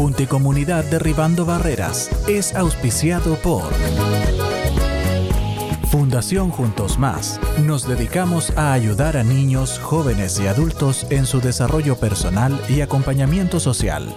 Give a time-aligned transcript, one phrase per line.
[0.00, 3.64] Junte Comunidad Derribando Barreras es auspiciado por
[5.90, 7.38] Fundación Juntos Más.
[7.66, 13.60] Nos dedicamos a ayudar a niños, jóvenes y adultos en su desarrollo personal y acompañamiento
[13.60, 14.08] social.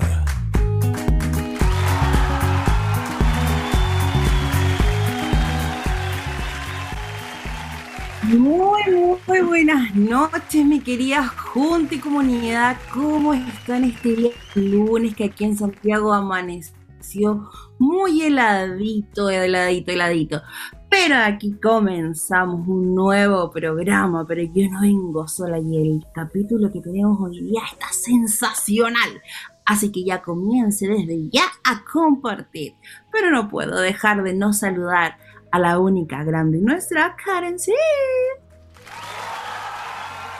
[8.24, 8.82] Muy,
[9.26, 12.76] muy buenas noches, mi querida Junta y Comunidad.
[12.92, 17.48] ¿Cómo están este lunes que aquí en Santiago amaneció
[17.78, 20.42] muy heladito, heladito, heladito?
[20.90, 26.80] Pero aquí comenzamos un nuevo programa, pero yo no vengo sola y el capítulo que
[26.80, 29.22] tenemos hoy día está sensacional.
[29.66, 32.74] Así que ya comience desde ya a compartir.
[33.12, 35.18] Pero no puedo dejar de no saludar
[35.50, 37.72] a la única grande nuestra Karen sí.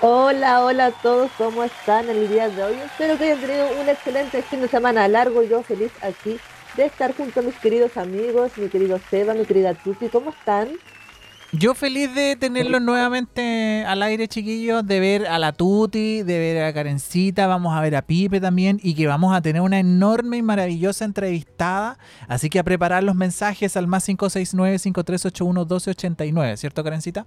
[0.01, 2.75] Hola, hola a todos, ¿cómo están el día de hoy?
[2.75, 5.43] Espero que hayan tenido un excelente fin de semana largo.
[5.43, 6.39] Yo feliz aquí
[6.79, 10.69] de estar junto a mis queridos amigos, mi querido Seba, mi querida Tuti, ¿cómo están?
[11.51, 16.63] Yo feliz de tenerlos nuevamente al aire, chiquillos, de ver a la Tuti, de ver
[16.63, 20.37] a Karencita, vamos a ver a Pipe también y que vamos a tener una enorme
[20.37, 21.99] y maravillosa entrevistada.
[22.29, 27.27] Así que a preparar los mensajes al más 569-5381-1289, ¿cierto, Karencita?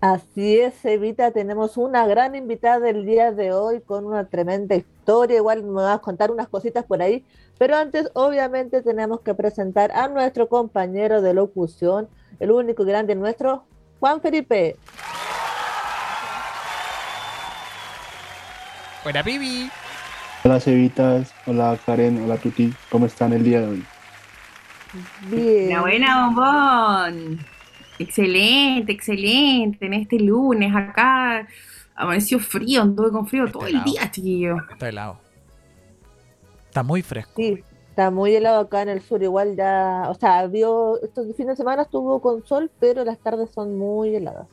[0.00, 5.38] Así es, Evita, tenemos una gran invitada el día de hoy con una tremenda historia,
[5.38, 7.24] igual me vas a contar unas cositas por ahí,
[7.58, 13.64] pero antes obviamente tenemos que presentar a nuestro compañero de locución, el único grande nuestro,
[13.98, 14.76] Juan Felipe.
[19.04, 19.68] Hola, Bibi.
[20.44, 21.34] Hola, Cevitas.
[21.46, 22.22] Hola, Karen.
[22.22, 22.72] Hola, Tuti.
[22.90, 23.84] ¿Cómo están el día de hoy?
[25.30, 25.80] Bien.
[25.80, 27.57] buena, bombón.
[27.98, 29.86] Excelente, excelente.
[29.86, 31.46] En este lunes acá
[31.94, 34.56] amaneció frío, anduve con frío todo el día, chiquillo.
[34.70, 35.18] Está helado.
[36.66, 37.32] Está muy fresco.
[37.36, 39.22] Sí, está muy helado acá en el sur.
[39.22, 43.50] Igual ya, o sea, vio, estos fines de semana estuvo con sol, pero las tardes
[43.50, 44.46] son muy heladas.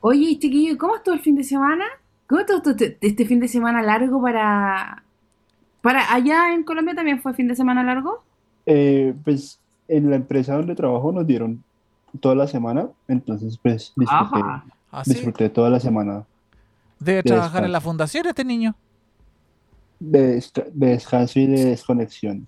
[0.00, 1.84] Oye, chiquillo, ¿cómo estuvo el fin de semana?
[2.26, 5.04] ¿Cómo estuvo este, este fin de semana largo para...
[5.82, 8.24] para allá en Colombia también fue fin de semana largo?
[8.64, 9.59] Eh, pues
[9.90, 11.62] en la empresa donde trabajo nos dieron
[12.20, 14.40] toda la semana, entonces pues disfruté,
[14.92, 16.24] ¿Ah, disfruté toda la semana.
[16.98, 17.66] Debe de trabajar descanso.
[17.66, 18.74] en la fundación este niño.
[19.98, 22.46] De, desca- de descanso y de desconexión.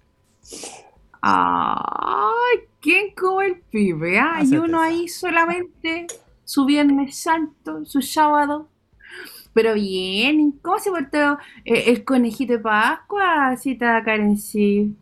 [1.20, 4.18] Ay, ¿quién como el pibe?
[4.18, 4.40] ah?
[4.42, 6.06] Y uno ahí solamente
[6.44, 8.68] su Viernes Santo, su sábado.
[9.54, 14.36] Pero bien, ¿cómo se portó eh, el conejito de Pascua, cita Karen?
[14.38, 14.96] Sí.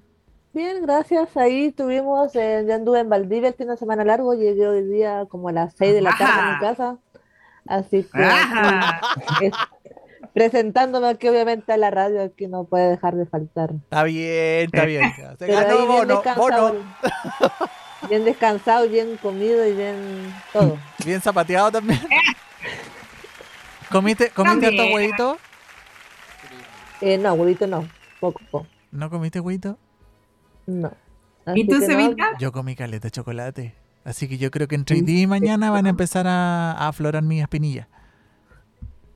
[0.52, 1.36] Bien, gracias.
[1.36, 5.26] Ahí tuvimos, eh, yo anduve en Valdivia el fin de semana largo, llegué hoy día
[5.28, 6.98] como a las 6 de la tarde a mi casa.
[7.66, 8.20] Así que
[9.46, 9.54] es-
[10.34, 13.70] presentándome aquí obviamente a la radio, aquí no puede dejar de faltar.
[13.84, 15.12] Está bien, está bien.
[15.14, 16.84] Se Pero ganó bien bono, descansado, bono.
[18.08, 20.78] bien descansado, bien comido y bien todo.
[21.04, 22.00] Bien zapateado también.
[23.90, 24.80] ¿Comiste, comiste También.
[24.80, 25.38] harto huevito?
[27.00, 27.88] Eh, no, huevito no,
[28.20, 29.78] poco, ¿No comiste huevito?
[30.70, 30.92] No.
[31.54, 32.16] ¿Y tú, que no?
[32.38, 33.74] Yo comí caleta de chocolate.
[34.04, 36.88] Así que yo creo que entre hoy día y mañana van a empezar a, a
[36.88, 37.86] aflorar mis espinillas.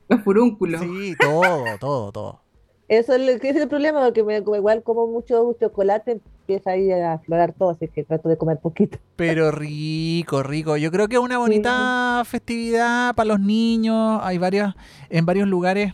[0.07, 0.81] Los furúnculos.
[0.81, 2.45] Sí, todo, todo, todo.
[2.87, 6.91] Eso es, lo que es el problema, porque me, igual como mucho chocolate, empieza ahí
[6.91, 8.99] a aflorar todo, así que trato de comer poquito.
[9.15, 10.77] Pero rico, rico.
[10.77, 14.19] Yo creo que es una bonita festividad para los niños.
[14.21, 14.75] Hay varias,
[15.09, 15.93] en varios lugares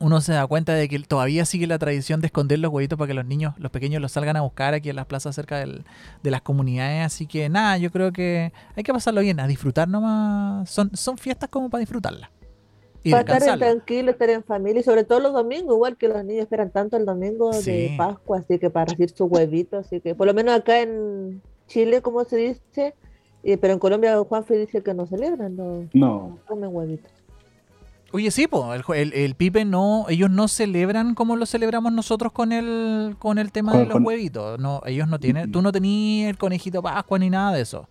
[0.00, 3.08] uno se da cuenta de que todavía sigue la tradición de esconder los huevitos para
[3.08, 5.84] que los niños, los pequeños los salgan a buscar aquí en las plazas cerca del-
[6.22, 7.04] de las comunidades.
[7.06, 10.70] Así que nada, yo creo que hay que pasarlo bien, a disfrutar nomás.
[10.70, 12.30] Son, son fiestas como para disfrutarlas.
[13.04, 16.24] Y Para estar tranquilo, estar en familia, y sobre todo los domingos, igual que los
[16.24, 17.70] niños esperan tanto el domingo Sí.
[17.70, 21.40] de Pascua, así que para recibir sus huevitos, así que por lo menos acá en
[21.68, 22.94] Chile, como se dice,
[23.44, 27.10] eh, pero en Colombia Juanfe dice que no celebran, no, No, no comen huevitos.
[28.10, 32.32] Oye, sí, po, el, el, el pipe no, ellos no celebran como lo celebramos nosotros
[32.32, 34.58] con el, con el tema de los con- huevitos.
[34.58, 37.86] No, ellos no tienen, tú no tenías el conejito Pascua ni nada de eso.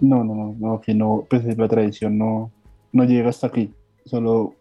[0.00, 2.50] no, no, no, no, que no, pues la tradición no,
[2.92, 3.72] no llega hasta aquí.
[4.04, 4.54] Solo,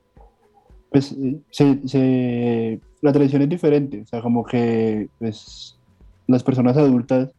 [0.89, 5.77] pues, eh, se, se- la tradición es diferente, o sea, como que, pues,
[6.27, 7.29] las personas adultas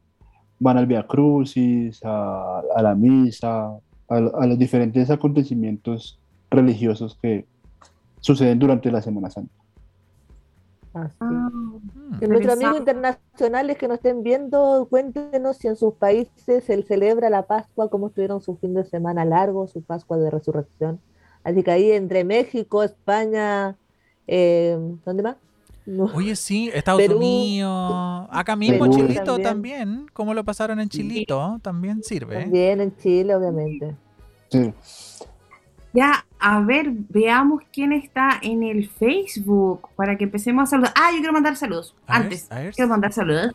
[0.60, 3.68] van al Via Crucis, a, a la misa,
[4.10, 6.18] a, a los diferentes acontecimientos
[6.50, 7.46] religiosos que
[8.24, 9.52] suceden durante la Semana Santa.
[10.94, 12.18] Ah, Mm.
[12.20, 17.28] Que nuestros amigos internacionales que nos estén viendo, cuéntenos si en sus países se celebra
[17.30, 21.00] la Pascua, cómo estuvieron su fin de semana largo, su Pascua de Resurrección.
[21.42, 23.76] Así que ahí entre México, España,
[24.26, 25.36] eh, ¿dónde más?
[25.84, 26.04] No.
[26.14, 27.18] Oye, sí, Estados Perú.
[27.18, 29.42] Unidos, acá mismo Perú Chilito también.
[29.42, 30.06] también.
[30.14, 31.58] ¿Cómo lo pasaron en Chilito?
[31.60, 32.42] También sirve.
[32.42, 33.94] También en Chile, obviamente.
[34.48, 34.72] Sí.
[35.94, 40.92] Ya, a ver, veamos quién está en el Facebook para que empecemos a saludar.
[40.96, 41.94] Ah, yo quiero mandar saludos.
[42.08, 42.74] A ver, Antes, a ver.
[42.74, 43.52] quiero mandar saludos.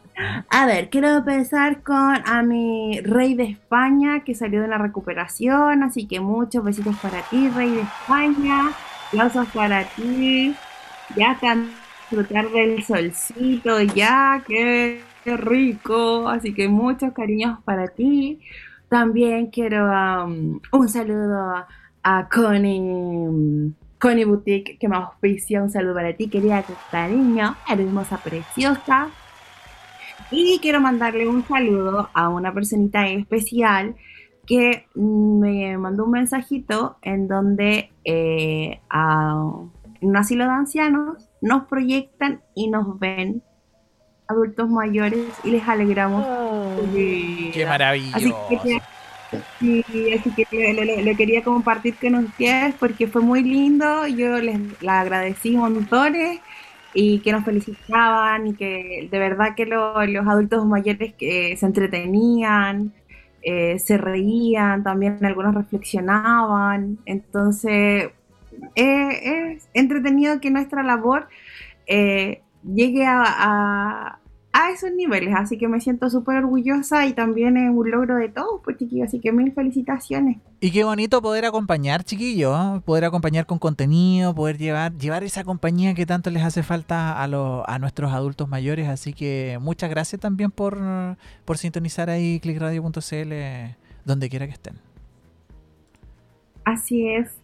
[0.50, 5.84] A ver, quiero empezar con a mi rey de España que salió de la recuperación,
[5.84, 8.72] así que muchos besitos para ti, rey de España.
[9.10, 10.56] Aplausos para ti.
[11.18, 11.72] Ya están
[12.10, 16.30] disfrutar del solcito, ya, qué, qué rico.
[16.30, 18.40] Así que muchos cariños para ti.
[18.88, 21.66] También quiero um, un saludo
[22.04, 25.62] a Connie, Connie Boutique, que me auspicia.
[25.62, 29.10] Un saludo para ti, querida cariño, hermosa, preciosa.
[30.32, 33.96] Y quiero mandarle un saludo a una personita especial
[34.46, 39.52] que me mandó un mensajito en donde eh, a-
[40.02, 43.44] en un asilo de ancianos nos proyectan y nos ven
[44.28, 46.26] adultos mayores y les alegramos
[46.94, 47.52] vida.
[48.50, 48.80] Qué que,
[49.60, 49.84] sí,
[50.18, 50.48] así que
[51.04, 54.08] lo quería compartir con ustedes porque fue muy lindo.
[54.08, 56.42] Yo les la agradecí montones
[56.94, 61.66] y que nos felicitaban y que de verdad que lo- los adultos mayores que se
[61.66, 62.94] entretenían,
[63.42, 67.00] eh, se reían, también algunos reflexionaban.
[67.06, 68.12] Entonces,
[68.76, 71.28] eh, es entretenido que nuestra labor
[71.88, 74.19] eh, llegue a-
[74.52, 78.30] a esos niveles, así que me siento súper orgullosa y también es un logro de
[78.30, 80.38] todos, pues chiquillos, así que mil felicitaciones.
[80.60, 82.82] Y qué bonito poder acompañar, chiquillos, ¿eh?
[82.84, 87.28] poder acompañar con contenido, poder llevar, llevar esa compañía que tanto les hace falta a,
[87.28, 88.88] los, a nuestros adultos mayores.
[88.88, 90.80] Así que muchas gracias también por,
[91.46, 93.34] por sintonizar ahí clickradio.cl
[94.04, 94.76] donde quiera que estén.
[96.66, 97.39] Así es.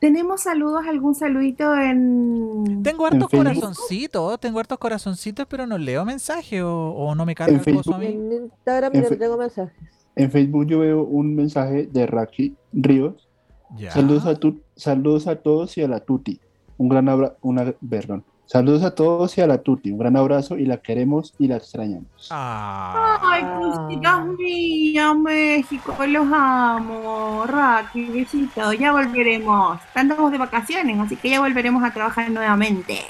[0.00, 2.82] ¿Tenemos saludos, algún saludito en...
[2.82, 7.60] Tengo hartos corazoncitos, tengo hartos corazoncitos, pero no leo mensajes o, o no me carga
[7.64, 8.06] el coso a mí.
[8.06, 9.74] En Instagram En fe- tengo mensajes.
[10.14, 13.28] En Facebook yo veo un mensaje de Raki Ríos.
[13.76, 13.90] Ya.
[13.90, 16.40] Saludos a, tu- saludos a todos y a la Tuti.
[16.78, 18.22] Un gran abrazo, una, perdón.
[18.46, 19.90] Saludos a todos y a la Tuti.
[19.90, 22.28] Un gran abrazo y la queremos y la extrañamos.
[22.30, 23.18] Ah.
[23.20, 27.44] Ay, cositas mías, México, los amo.
[27.44, 29.80] Raki, besito, ya volveremos.
[29.96, 33.00] Andamos de vacaciones, así que ya volveremos a trabajar nuevamente.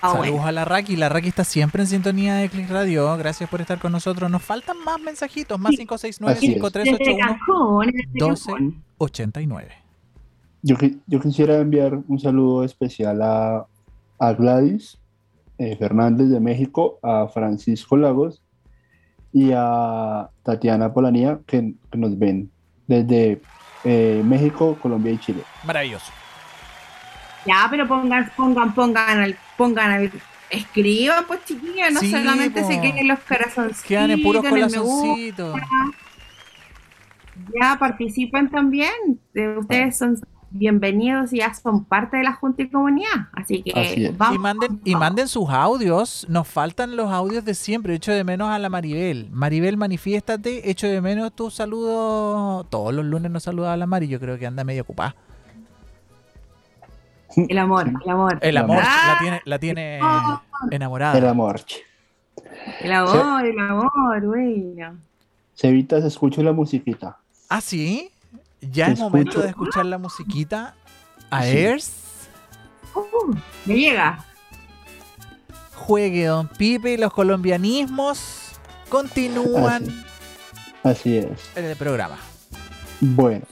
[0.00, 0.46] Ah, Saludos bueno.
[0.46, 0.94] a la Raki.
[0.94, 3.16] La Raki está siempre en sintonía de Click Radio.
[3.16, 4.30] Gracias por estar con nosotros.
[4.30, 5.58] Nos faltan más mensajitos.
[5.58, 5.88] Más Así es.
[5.88, 8.52] 569 Desde Cancún, desde 12.
[8.52, 8.84] Cancún.
[8.98, 9.68] 89.
[10.62, 13.66] Yo, yo quisiera enviar un saludo especial a,
[14.18, 14.98] a Gladys
[15.58, 18.42] eh, Fernández de México, a Francisco Lagos
[19.32, 22.50] y a Tatiana Polanía que, que nos ven
[22.86, 23.40] desde
[23.84, 25.42] eh, México, Colombia y Chile.
[25.64, 26.12] Maravilloso.
[27.46, 30.12] Ya, pero pongan, pongan, pongan, al, pongan, al,
[30.50, 32.66] escriban, pues chiquillos, no Sí, solamente po.
[32.66, 35.60] se queden en los corazoncitos, Quedan en puros corazoncitos.
[37.60, 39.20] Ya participan también.
[39.34, 40.18] Eh, Ustedes son
[40.50, 43.28] bienvenidos y ya son parte de la Junta y Comunidad.
[43.32, 44.36] Así que Así vamos.
[44.36, 46.26] Y manden, y manden sus audios.
[46.28, 47.94] Nos faltan los audios de siempre.
[47.94, 49.28] Echo de menos a la Maribel.
[49.32, 50.70] Maribel, manifiéstate.
[50.70, 52.66] Echo de menos tus saludos.
[52.70, 54.08] Todos los lunes nos saluda a la Mari.
[54.08, 55.14] Yo creo que anda medio ocupada.
[57.36, 58.38] El amor, el amor.
[58.40, 59.12] El amor Ah.
[59.12, 60.00] la tiene, la tiene
[60.70, 61.18] enamorada.
[61.18, 61.60] El amor.
[62.80, 64.96] El amor, el amor, bueno.
[65.54, 67.18] Cevitas, escucho la musiquita.
[67.48, 68.10] Ah, sí.
[68.60, 70.74] Ya es momento de escuchar la musiquita.
[71.30, 71.48] A Sí.
[71.56, 71.92] Airs.
[72.94, 73.34] Uh,
[73.66, 74.24] me llega.
[75.74, 76.98] Juegue Don Pipe.
[76.98, 78.52] Los colombianismos
[78.88, 79.84] continúan
[80.82, 81.50] Así es.
[81.56, 82.16] en el programa.
[83.00, 83.44] Bueno,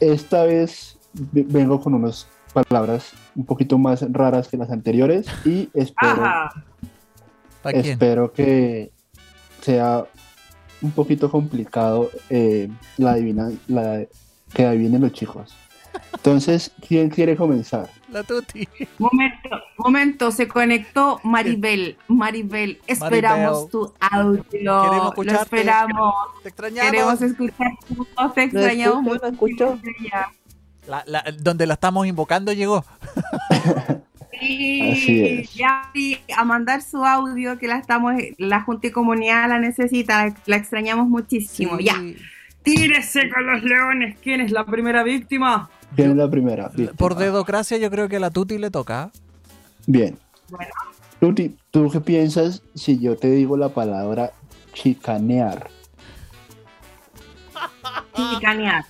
[0.00, 5.68] esta vez ve- vengo con unas palabras un poquito más raras que las anteriores y
[5.74, 6.50] espero,
[7.64, 8.92] espero que
[9.60, 10.04] sea
[10.80, 12.68] un poquito complicado eh,
[12.98, 14.04] la adivina, la,
[14.54, 15.54] que adivinen los chicos.
[16.12, 17.88] Entonces, ¿quién quiere comenzar?
[18.10, 18.66] La Tuti.
[18.98, 21.96] Momento, momento, se conectó Maribel.
[22.08, 23.70] Maribel, esperamos Maribel.
[23.70, 24.42] tu audio.
[24.50, 25.42] Queremos Lo escucharte.
[25.42, 26.14] esperamos.
[26.42, 26.90] Te extrañamos.
[26.90, 28.08] Queremos escuchar tu voz.
[28.34, 29.26] Te ¿No extrañamos mucho.
[29.26, 29.78] escucho?
[30.86, 32.84] La- la- donde la estamos invocando llegó.
[34.40, 35.54] Sí, Así es.
[35.54, 35.90] ya
[36.36, 40.56] a mandar su audio que la estamos, la Junta y Comunidad la necesita, la, la
[40.56, 41.78] extrañamos muchísimo.
[41.78, 41.94] Ya,
[42.64, 44.16] tírese con los leones.
[44.22, 45.70] ¿Quién es la primera víctima?
[45.94, 46.70] ¿Quién es la primera?
[46.96, 49.10] Por dedocracia yo creo que a la Tuti le toca.
[49.86, 50.18] Bien.
[50.48, 50.72] Bueno.
[51.20, 54.32] Tuti, ¿tú qué piensas si yo te digo la palabra
[54.72, 55.70] chicanear?
[58.14, 58.84] Chicanear.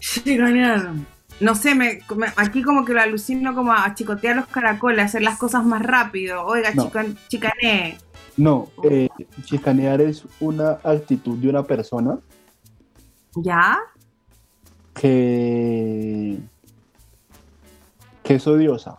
[0.00, 0.90] Chicanear.
[1.40, 5.22] No sé, me, me- aquí como que lo alucino como a chicotear los caracoles, hacer
[5.22, 6.44] las cosas más rápido.
[6.46, 6.84] Oiga, No.
[6.90, 7.98] chican- chicané.
[8.36, 9.08] No, eh,
[9.44, 12.18] chicanear es una actitud de una persona
[13.34, 13.78] ¿Ya?
[14.94, 16.38] que,
[18.22, 18.98] que es odiosa.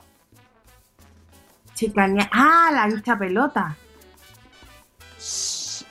[1.75, 2.29] Chicanear.
[2.31, 3.75] Ah, la hincha pelota.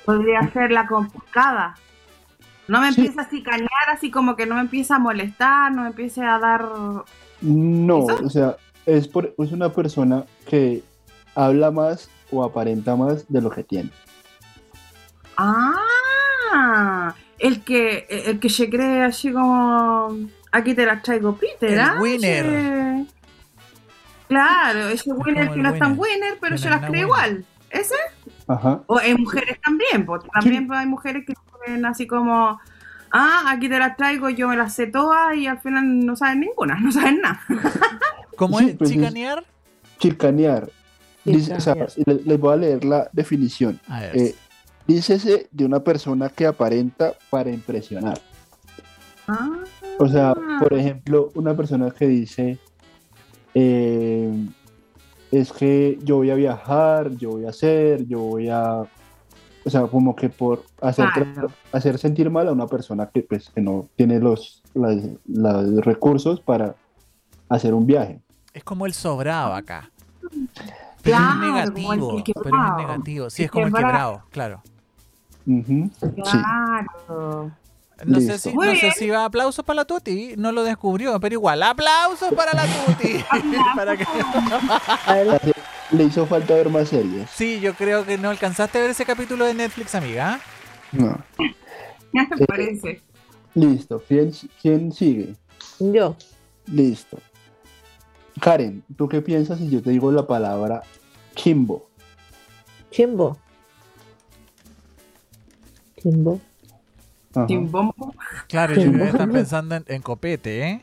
[0.05, 1.75] Podría ser la complicada.
[2.69, 3.01] No me Sí.
[3.01, 6.39] empieza a chicanear así como que no me empieza a molestar, no me empiece a
[6.39, 6.69] dar...
[7.41, 8.25] No, ¿Eso?
[8.25, 10.83] o sea, es, por, es una persona que
[11.35, 13.91] habla más o aparenta más de lo que tiene.
[15.37, 20.17] Ah, el que, el que se cree así como...
[20.53, 21.99] Aquí te las traigo, Peter, El ¿ah?
[22.01, 23.05] winner.
[24.29, 26.15] Claro, ese winner que no es tan winner.
[26.15, 27.07] winner, pero Winner se las no cree winner.
[27.29, 27.45] igual.
[27.71, 27.95] ¿Ese?
[28.49, 28.81] Ajá.
[28.87, 32.59] O en mujeres también, porque también hay mujeres que creen así como...
[33.13, 36.41] Ah, aquí te las traigo, yo me las sé todas y al final no saben
[36.41, 37.41] ninguna, no saben nada.
[38.37, 38.77] ¿Cómo Sí, es?
[38.77, 39.45] pues es- ¿Chicanear?
[39.99, 40.69] Chicanear.
[41.33, 41.75] Dice- o sea,
[42.07, 43.81] les voy a leer la definición.
[44.15, 44.35] Eh,
[44.87, 48.19] dícese de una persona que aparenta para impresionar.
[49.29, 49.59] Ah,
[49.99, 52.59] O sea, por ejemplo, una persona que dice,
[53.55, 54.47] eh,
[55.31, 58.83] es que yo voy a viajar, yo voy a hacer, yo voy a...
[59.65, 61.51] O sea, como que por hacer, Claro.
[61.73, 66.41] hacer sentir mal a una persona que, pues, que no tiene los, las- los recursos
[66.41, 66.77] para
[67.49, 68.21] hacer un viaje.
[68.55, 69.91] Es como el sobrado acá.
[71.07, 72.25] Pero Claro, es como el negativo.
[72.25, 73.31] que Pero es negativo.
[73.31, 74.23] Sí, es como el quebrado.
[74.31, 74.63] claro.
[75.47, 75.91] Sí.
[76.23, 77.53] claro.
[78.05, 78.93] No, sé si, Muy no sé bien.
[78.93, 83.25] si va aplausos para la Tuti, no lo descubrió, pero igual, aplausos para la Tuti.
[83.77, 84.07] Para que-
[85.93, 87.31] Le hizo falta ver más series.
[87.31, 90.41] Sí, yo creo que no alcanzaste a ver ese capítulo de Netflix, amiga.
[90.93, 91.17] No.
[92.13, 93.01] Ya te parece.
[93.55, 94.03] Listo.
[94.09, 95.35] ¿Quién, quién sigue?
[95.79, 96.17] yo.
[96.67, 97.19] Listo.
[98.41, 100.83] Karen, ¿tú qué piensas si yo te digo la palabra
[101.35, 101.89] chimbo?
[102.91, 103.37] Chimbo.
[106.03, 106.41] Chimbo.
[107.35, 107.47] Ajá.
[107.51, 108.15] Bombo.
[108.49, 110.81] Claro, yo creo que están pensando en, en copete, ¿eh?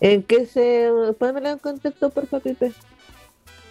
[0.00, 0.90] ¿En qué se.
[1.18, 2.72] Pónmelo en contexto, por favor, Pipe.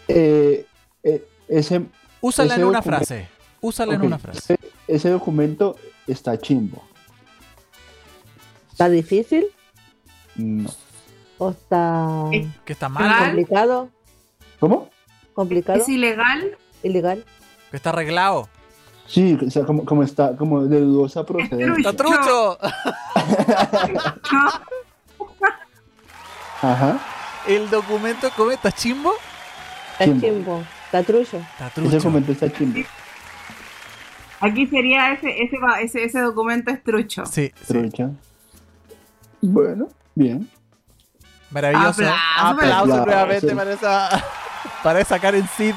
[0.08, 0.66] Eh,
[1.04, 1.82] eh, ese,
[2.22, 3.28] Úsala Ese en una frase.
[3.62, 4.54] Úsala en una frase.
[4.56, 5.76] ese- ese documento
[6.08, 6.84] está chimbo.
[8.72, 9.46] ¿Está difícil
[10.36, 10.70] No.
[11.38, 12.08] O está.
[12.66, 13.90] Que está mal, complicado?
[14.60, 14.90] ¿Cómo?
[15.34, 15.80] ¿Complicado?
[15.80, 16.58] Es ilegal.
[16.84, 17.24] ¿Ilegal?
[17.72, 18.48] que está arreglado.
[19.08, 21.74] Sí, o sea, como, como está, como de dudosa procedencia.
[21.78, 22.58] ¡Está trucho!
[26.62, 27.00] Ajá.
[27.48, 29.12] El documento, ¿cómo está chimbo?
[29.94, 30.22] Está Chimbo.
[30.28, 30.64] chimbo.
[30.86, 31.38] Está trucho.
[31.38, 31.98] Está Ese trucho.
[31.98, 32.80] documento está chimbo.
[34.40, 37.26] Aquí sería ese, ese, va- ese, ese documento es trucho.
[37.26, 37.66] Sí, sí.
[37.68, 38.10] Trucha.
[39.42, 40.50] Bueno, bien.
[41.52, 42.02] Maravilloso.
[42.04, 43.06] Aplauso, Aplausos aplauso.
[43.06, 44.26] nuevamente para esa,
[44.84, 45.74] para esa Karen Sid.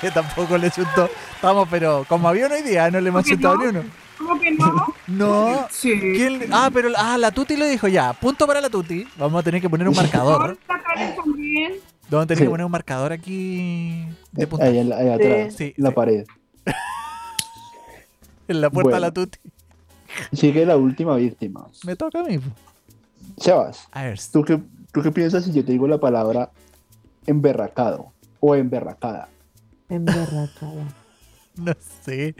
[0.00, 1.08] Que tampoco le chuntó.
[1.42, 3.62] Vamos, pero como había hoy día, no le hemos ¿Por qué chuntado no?
[3.62, 3.82] ni uno.
[4.18, 4.94] ¿Cómo que no?
[5.06, 5.68] No.
[5.70, 5.92] Sí.
[6.00, 8.12] ¿Quién le- Ah, pero ah, la Tuti lo dijo ya.
[8.14, 9.06] Punto para la Tuti.
[9.16, 10.58] Vamos a tener que poner un marcador.
[12.08, 12.44] Vamos a tener Sí.
[12.44, 14.78] que poner un marcador aquí de Ahí, puntaje.
[14.80, 15.94] en la- ahí atrás, Sí, la sí.
[15.94, 16.24] pared.
[18.48, 19.38] En la puerta de la Tuti.
[20.32, 21.66] Sigue la última víctima.
[21.84, 22.38] Me toca a mí.
[23.38, 24.18] Sebas, A ver.
[24.32, 24.60] ¿tú qué,
[24.92, 26.50] ¿tú qué piensas si yo te digo la palabra
[27.26, 29.28] emberracado o emberracada?
[29.88, 30.86] Emberracada.
[31.56, 31.72] No
[32.04, 32.34] sé.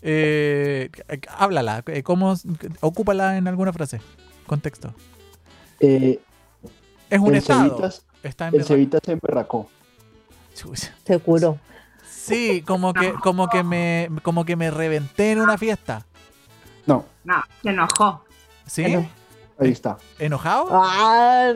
[0.00, 0.88] Eh,
[1.36, 1.82] háblala.
[1.88, 2.32] eh, ¿Cómo?
[2.80, 4.00] Ocúpala en alguna frase.
[4.46, 4.94] Contexto.
[5.80, 6.18] Eh,
[7.10, 7.68] Es un el, estado.
[7.68, 9.68] Cevitas, Está en el Cevitas se emberracó.
[11.04, 11.58] Se curó.
[12.08, 16.06] Sí, como que, como que me, como que me reventé en una fiesta.
[16.86, 18.24] No, No, se enojó.
[18.64, 18.82] ¿Sí?
[19.58, 19.96] Ahí está.
[20.18, 20.68] ¿Enojado?
[20.70, 21.52] ¡Ah!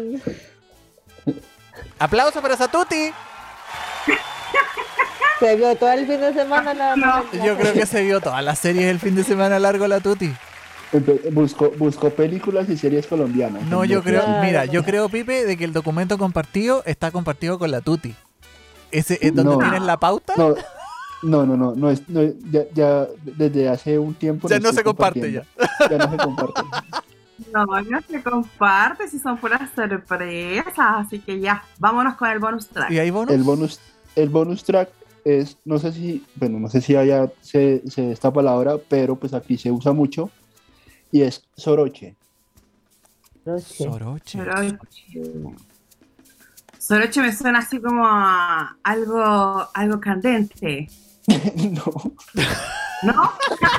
[1.99, 3.11] Aplauso para Satuti.
[5.41, 6.97] Se vio todo el fin de semana la.
[6.97, 7.07] No.
[7.33, 10.01] la- Yo creo que se vio todas las series el fin de semana largo la
[10.01, 10.33] Tuti.
[11.33, 13.63] Buscó, buscó películas y series colombianas.
[13.65, 14.43] No, yo creo, Claro.
[14.43, 18.15] mira, yo creo, Pipe, de que el documento compartido está compartido con la Tuti.
[18.91, 19.59] Ese es donde No.
[19.59, 20.33] tienes la pauta.
[20.37, 20.55] No,
[21.23, 24.49] no, no, no, no, es, no ya, ya desde hace un tiempo.
[24.49, 25.43] ya no se comparte ya.
[25.91, 26.63] Ya no se comparte.
[27.53, 32.67] No, no se comparte si son puras sorpresas, así que ya, vámonos con el bonus
[32.69, 32.91] track.
[32.91, 33.35] ¿Y hay bonus?
[33.35, 33.81] El bonus,
[34.17, 34.91] el bonus track
[35.25, 39.35] es, no sé si, bueno, no sé si allá se, se esta palabra, pero pues
[39.35, 40.31] aquí se usa mucho
[41.13, 42.17] y es soroche.
[43.45, 43.85] Roche.
[43.85, 44.39] Soroche.
[44.39, 45.23] Soroche.
[46.79, 50.89] Soroche me suena así como a algo, algo candente,
[51.29, 52.15] no,
[53.03, 53.33] ¿no?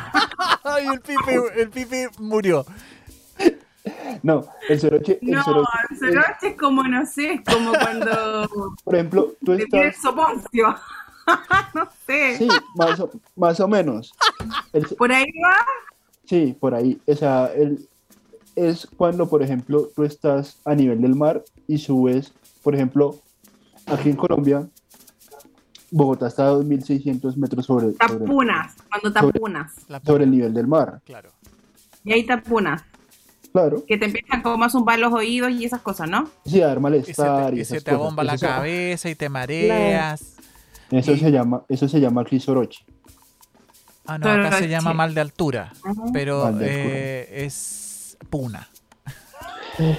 [0.64, 2.66] Ay, el pipe, el pipe murió.
[4.24, 8.76] no, el soroche, el No, soroche el soroche es como, no sé, es como cuando
[8.84, 10.76] por ejemplo, tú te estás, soponcio.
[11.74, 12.38] no sé.
[12.38, 14.14] sí, más o, más o menos.
[14.74, 15.58] El- Por ahí va.
[16.26, 17.00] Sí, por ahí.
[17.08, 17.88] O sea, el,
[18.56, 23.16] es cuando, por ejemplo, tú estás a nivel del mar y subes, por ejemplo,
[23.86, 24.68] aquí en Colombia,
[25.92, 29.74] Bogotá está a 2.600 metros sobre, sobre, Tapunas, cuando tapunas.
[30.06, 31.02] Sobre el nivel del mar.
[31.06, 31.32] Claro.
[32.04, 32.84] Y ahí tapunas,
[33.52, 36.30] Claro, que te empiezan como a zumbar los oídos y esas cosas, ¿no?
[36.46, 38.00] sí, a dar Y se malestar te, y, y se te cosas.
[38.00, 40.36] abomba la se- cabeza y te mareas.
[40.92, 42.86] Eso, Y- se llama, eso se llama aquí soroche.
[44.06, 45.72] Ah, no, acá se llama mal de altura.
[46.14, 46.96] Pero Mal de altura.
[46.96, 48.70] eh, es puna.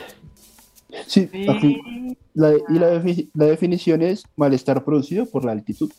[1.07, 1.81] Sí, aquí,
[2.35, 5.91] la, y la, defi- la definición es malestar producido por la altitud.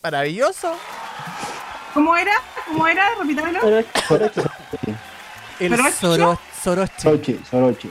[0.00, 0.72] Maravilloso.
[1.92, 2.32] ¿Cómo era?
[2.68, 3.02] ¿Cómo era?
[3.20, 3.58] Repítamelo.
[5.60, 5.92] El ¿Soroche?
[5.92, 6.92] soro, soroche.
[7.00, 7.88] soroche, soroche.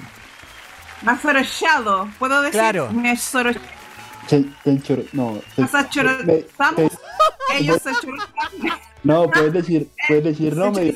[1.04, 2.08] Más sorochado.
[2.20, 2.60] ¿Puedo decir?
[2.60, 2.92] Claro.
[2.92, 3.60] Me soroche.
[5.14, 6.26] No, te- Nos achorotamos.
[6.26, 7.92] me- te- Ellos se
[9.04, 10.94] no, puedes decir, puedes decir no, medio,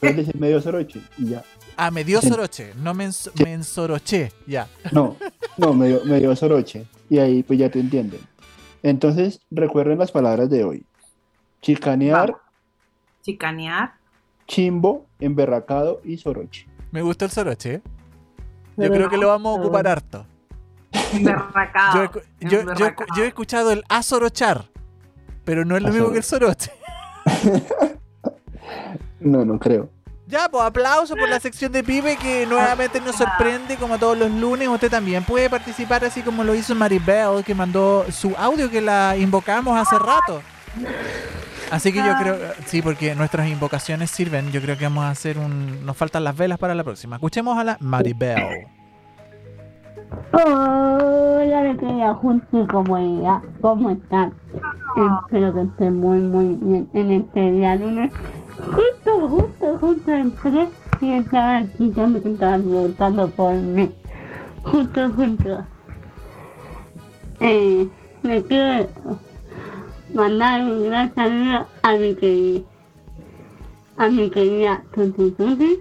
[0.00, 1.44] puedes decir medio soroche y ya.
[1.76, 2.28] Ah, me dio Sí.
[2.28, 2.72] soroche.
[2.76, 3.08] No me,
[3.42, 4.32] me ensoroché.
[4.46, 4.68] Ya.
[4.92, 5.16] No,
[5.56, 6.86] no, medio, medio soroche.
[7.08, 8.20] Y ahí pues ya te entienden.
[8.82, 10.84] Entonces, recuerden las palabras de hoy.
[11.62, 12.34] Chicanear.
[13.22, 13.94] Chicanear.
[14.46, 16.66] Chimbo, emberracado y soroche.
[16.90, 17.74] Me gusta el soroche.
[17.74, 17.82] ¿eh?
[18.76, 20.26] Yo creo que lo vamos a ocupar harto.
[21.12, 22.10] Emberracado.
[22.40, 24.66] Yo, he yo- yo escuchado el asorochar,
[25.44, 26.70] pero no es lo mismo que el soroche.
[29.20, 29.88] No, no creo.
[30.26, 34.30] Ya, pues aplauso por la sección de Pipe que nuevamente nos sorprende como todos los
[34.30, 34.68] lunes.
[34.68, 39.16] Usted también puede participar así como lo hizo Maribel que mandó su audio que la
[39.16, 40.42] invocamos hace rato.
[41.74, 44.52] Así que yo creo, sí, porque nuestras invocaciones sirven.
[44.52, 45.84] Yo creo que vamos a hacer un...
[45.84, 47.16] Nos faltan las velas para la próxima.
[47.16, 48.68] Escuchemos a la Maribel.
[50.30, 54.32] Hola, mi querida Junti y comunidad, ¿cómo están?
[55.24, 58.12] Espero que estén muy, muy bien en este día lunes.
[58.56, 60.68] Justo, justo, justo entré
[61.00, 63.92] y estaba aquí, ya me estaban preguntando por mí.
[64.62, 65.66] Justo, justo.
[67.40, 67.88] Eh,
[68.22, 68.86] le quiero
[70.14, 72.60] mandar un gran saludo a mi querida,
[73.98, 75.80] a mi querida Tuti Tuti,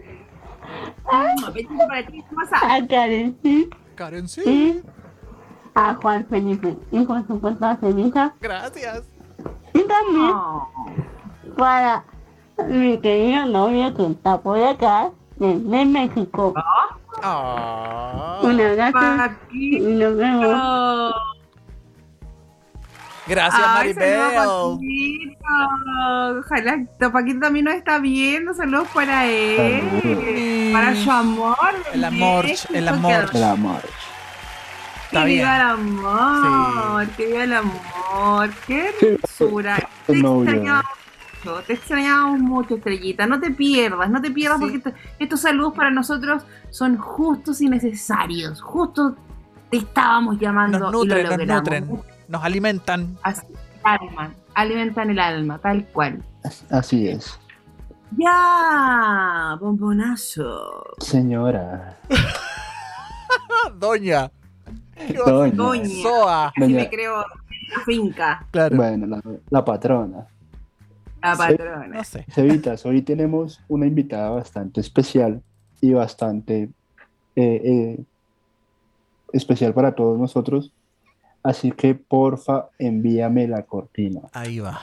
[1.54, 2.76] besito para ti, ¿qué pasa?
[2.76, 4.41] a Karencín Karen, sí.
[4.46, 4.82] y
[5.76, 9.04] a Juan Felipe y por supuesto a Semita Gracias.
[9.74, 10.69] y también No.
[11.58, 12.04] para
[12.67, 16.54] mi querido novio que está por acá desde México.
[17.22, 18.39] Ah.
[18.43, 21.13] Un abrazo y nos vemos.
[23.26, 24.20] Gracias, Ay, Maribel.
[26.40, 28.54] Ojalá que Paquito también nos está viendo.
[28.54, 30.72] Saludos para él.
[30.74, 31.56] Para su amor.
[31.94, 33.30] El amor, el amor.
[33.34, 33.82] El amor.
[35.06, 35.40] Está Que bien.
[35.40, 37.08] viva el amor.
[37.16, 38.50] Que viva el amor.
[38.68, 39.76] Qué Sí, hermosura.
[40.08, 40.46] Te extrañamos
[41.46, 41.64] mucho.
[41.68, 43.28] Te extrañamos mucho, Estrellita.
[43.28, 44.10] No te pierdas.
[44.10, 44.64] No te pierdas Sí.
[44.64, 48.62] porque esto- estos saludos para nosotros son justos y necesarios.
[48.62, 49.16] Justo
[49.70, 51.90] te estábamos llamando Nos y lo nutren, nos logramos.
[51.90, 53.15] nutren, nos alimentan.
[53.22, 53.46] Así,
[53.84, 56.22] alma, alimentan el alma, tal cual.
[56.72, 57.39] Así es.
[58.17, 60.84] Ya, bombonazo.
[61.00, 61.98] Señora.
[63.80, 64.32] Doña.
[65.26, 65.54] Doña.
[65.56, 66.04] Doña.
[66.04, 66.48] Soa.
[66.48, 66.76] Así Doña.
[66.76, 68.76] me creo la finca, Claro.
[68.76, 70.28] Bueno, la, la patrona.
[71.22, 71.88] la patrona.
[71.88, 72.26] No sé.
[72.32, 75.41] Cevitas, hoy tenemos una invitada bastante especial
[75.82, 76.69] y bastante
[77.36, 78.04] eh, eh,
[79.34, 80.72] especial para todos nosotros.
[81.44, 84.22] Así que porfa, envíame la cortina.
[84.32, 84.80] Ahí va.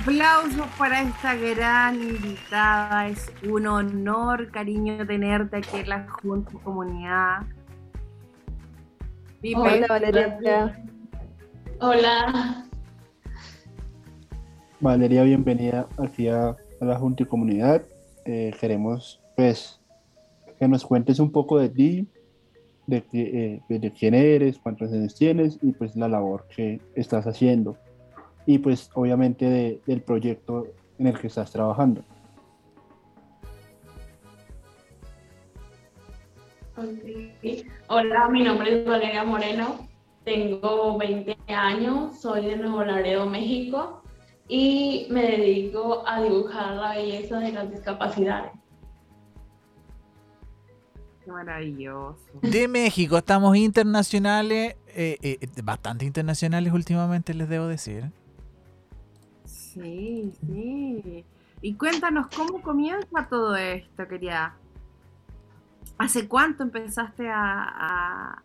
[0.00, 3.08] Aplausos para esta gran invitada.
[3.08, 7.42] Es un honor, cariño, tenerte aquí en la Junta Comunidad.
[9.54, 10.84] Hola, Valeria.
[11.80, 12.66] Hola.
[14.80, 17.82] Valeria, bienvenida aquí a, la Junta y Comunidad.
[18.26, 19.80] Eh, queremos, pues,
[20.58, 22.06] que nos cuentes un poco de ti,
[22.86, 27.78] de, eh, de quién eres, cuántos años tienes y pues la labor que estás haciendo
[28.46, 32.02] y pues obviamente del proyecto en el que estás trabajando.
[37.88, 39.88] Hola, mi nombre es Valeria Moreno,
[40.24, 44.02] tengo 20 años, soy de Nuevo Laredo, México
[44.48, 48.52] y me dedico a dibujar la belleza de las discapacidades.
[51.26, 52.24] Maravilloso.
[52.40, 58.12] De México, estamos internacionales, eh, eh, bastante internacionales últimamente, les debo decir.
[59.80, 61.24] Sí, sí.
[61.60, 64.54] Y cuéntanos cómo comienza todo esto, quería.
[65.98, 68.42] ¿Hace cuánto empezaste a,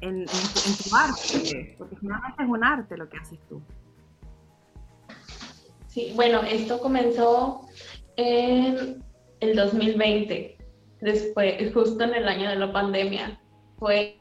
[0.00, 1.74] en, tu arte?
[1.78, 3.60] Porque finalmente es un arte lo que haces tú.
[5.88, 7.66] Sí, bueno, esto comenzó
[8.16, 9.02] en
[9.40, 10.56] el 2020,
[11.00, 13.40] después, justo en el año de la pandemia.
[13.78, 14.18] Fue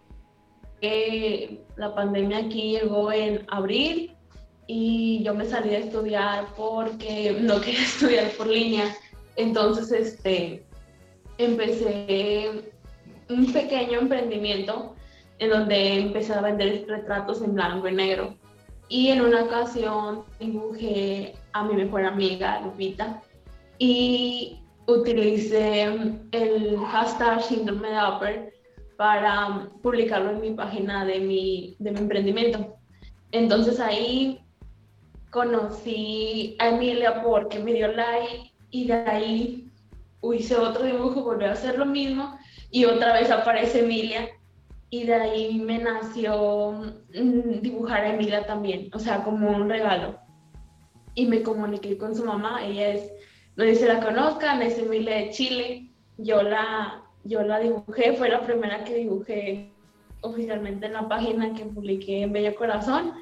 [0.82, 4.16] que la pandemia aquí llegó en abril
[4.72, 8.96] y yo me salí a estudiar porque no quería estudiar por línea.
[9.36, 10.64] Entonces, este,
[11.40, 12.72] empecé
[13.30, 14.94] un pequeño emprendimiento
[15.40, 18.36] en donde empecé a vender retratos en blanco y negro.
[18.90, 23.24] Y en una ocasión dibujé a mi mejor amiga, Lupita,
[23.80, 25.84] y utilicé
[26.32, 28.54] el hashtag síndrome de Upper
[28.96, 32.76] para publicarlo en mi página de mi, de mi emprendimiento.
[33.32, 34.44] Entonces ahí
[35.30, 39.72] conocí a Emilia porque me dio like y de ahí
[40.34, 42.38] hice otro dibujo, volví a hacer lo mismo
[42.72, 44.30] y otra vez aparece Emilia
[44.90, 50.20] y de ahí me nació mm, dibujar a Emilia también, o sea, como un regalo.
[51.16, 53.12] Y me comuniqué con su mamá, ella es,
[53.56, 55.92] no sé si la conozcan, es Emilia de Chile.
[56.18, 59.72] Yo la, yo la dibujé, fue la primera que dibujé
[60.22, 63.14] oficialmente en la página que publiqué en Bello Corazón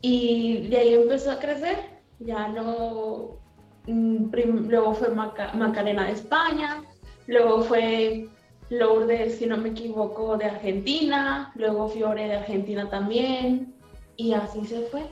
[0.00, 1.78] y de ahí empezó a crecer,
[2.18, 3.38] ya no,
[3.86, 4.30] mm,
[4.68, 6.82] luego fue Macarena de España,
[7.26, 8.28] luego fue
[8.70, 13.74] Lourdes, si no me equivoco, de Argentina, luego Fiore de Argentina también,
[14.16, 15.04] y así se fue.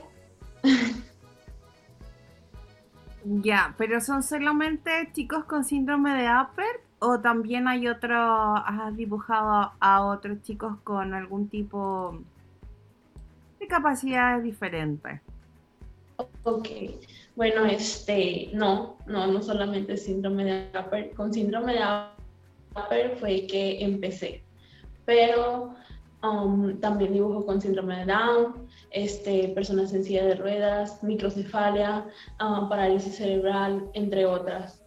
[3.25, 9.73] Ya, pero son solamente chicos con síndrome de Upper o también hay otro, has dibujado
[9.79, 12.21] a otros chicos con algún tipo
[13.59, 15.21] de capacidades diferentes.
[16.43, 16.67] Ok,
[17.35, 21.79] bueno, este, no, no, no solamente síndrome de Upper, con síndrome de
[22.75, 24.43] Upper fue que empecé,
[25.05, 25.75] pero
[26.23, 32.05] um, también dibujo con síndrome de Down, este, personas en silla de ruedas, microcefalia,
[32.41, 34.83] um, parálisis cerebral, entre otras.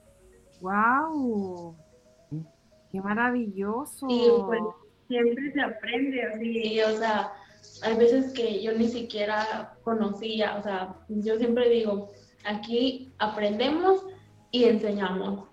[0.60, 1.76] ¡Wow!
[2.90, 4.06] ¡Qué maravilloso!
[4.10, 4.60] Y pues
[5.08, 7.32] siempre se aprende así, o sea,
[7.82, 12.10] hay veces que yo ni siquiera conocía, o sea, yo siempre digo,
[12.44, 14.06] aquí aprendemos
[14.50, 15.48] y enseñamos.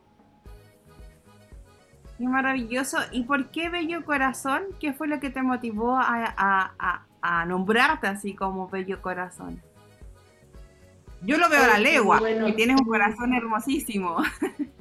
[2.17, 2.97] Qué maravilloso.
[3.11, 4.63] ¿Y por qué Bello Corazón?
[4.79, 7.05] ¿Qué fue lo que te motivó a,
[7.47, 9.61] nombrarte así como Bello Corazón?
[11.21, 14.17] Yo lo veo a la legua, que tienes un corazón hermosísimo.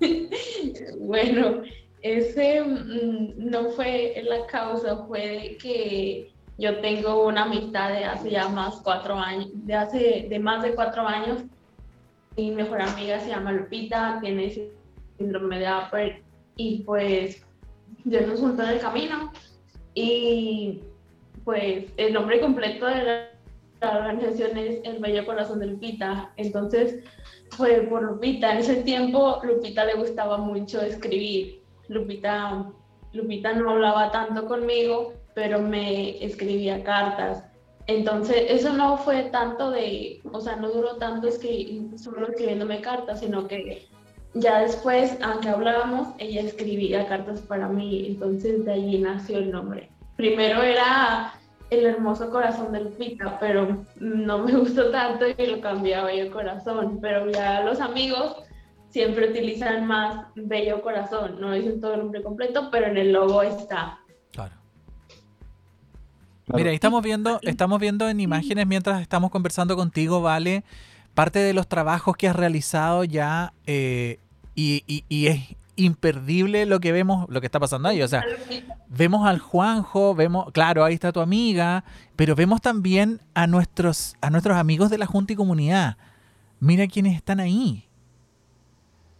[1.00, 1.62] bueno,
[2.02, 8.48] ese mm, no fue la causa, fue que yo tengo una amistad de hace ya
[8.48, 11.44] más cuatro años, de hace de más de cuatro años.
[12.36, 14.70] Mi mejor amiga se llama Lupita, tiene
[15.16, 16.22] síndrome de Upper
[16.56, 17.44] y pues
[18.04, 19.32] yo nos juntó en el camino
[19.94, 20.80] y
[21.44, 23.30] pues el nombre completo de la,
[23.80, 26.32] la organización es El Bello Corazón de Lupita.
[26.36, 27.04] Entonces
[27.50, 28.52] fue por Lupita.
[28.52, 31.57] En ese tiempo Lupita le gustaba mucho escribir
[31.88, 32.66] Lupita,
[33.12, 37.44] Lupita no hablaba tanto conmigo, pero me escribía cartas.
[37.86, 41.28] Entonces, eso no fue tanto de, o sea, no duró tanto
[41.96, 43.88] solo escribiéndome cartas, sino que
[44.34, 49.90] ya después, aunque hablábamos, ella escribía cartas para mí, entonces de allí nació el nombre.
[50.16, 51.32] Primero era
[51.70, 56.98] el hermoso corazón de Lupita, pero no me gustó tanto y lo cambiaba el corazón,
[57.00, 58.47] pero ya los amigos
[58.90, 63.42] siempre utilizan más bello corazón, no dicen todo el nombre completo, pero en el logo
[63.42, 63.98] está.
[64.32, 64.54] Claro.
[66.54, 70.64] Mira, ahí estamos viendo, estamos viendo en imágenes mientras estamos conversando contigo, Vale,
[71.14, 74.18] parte de los trabajos que has realizado ya eh,
[74.54, 75.40] y, y- y es
[75.76, 78.00] imperdible lo que vemos, lo que está pasando ahí.
[78.02, 78.24] O sea,
[78.88, 81.84] vemos al Juanjo, vemos, claro, ahí está tu amiga,
[82.16, 85.96] pero vemos también a nuestros, a nuestros amigos de la Junta y Comunidad.
[86.60, 87.87] Mira quiénes están ahí.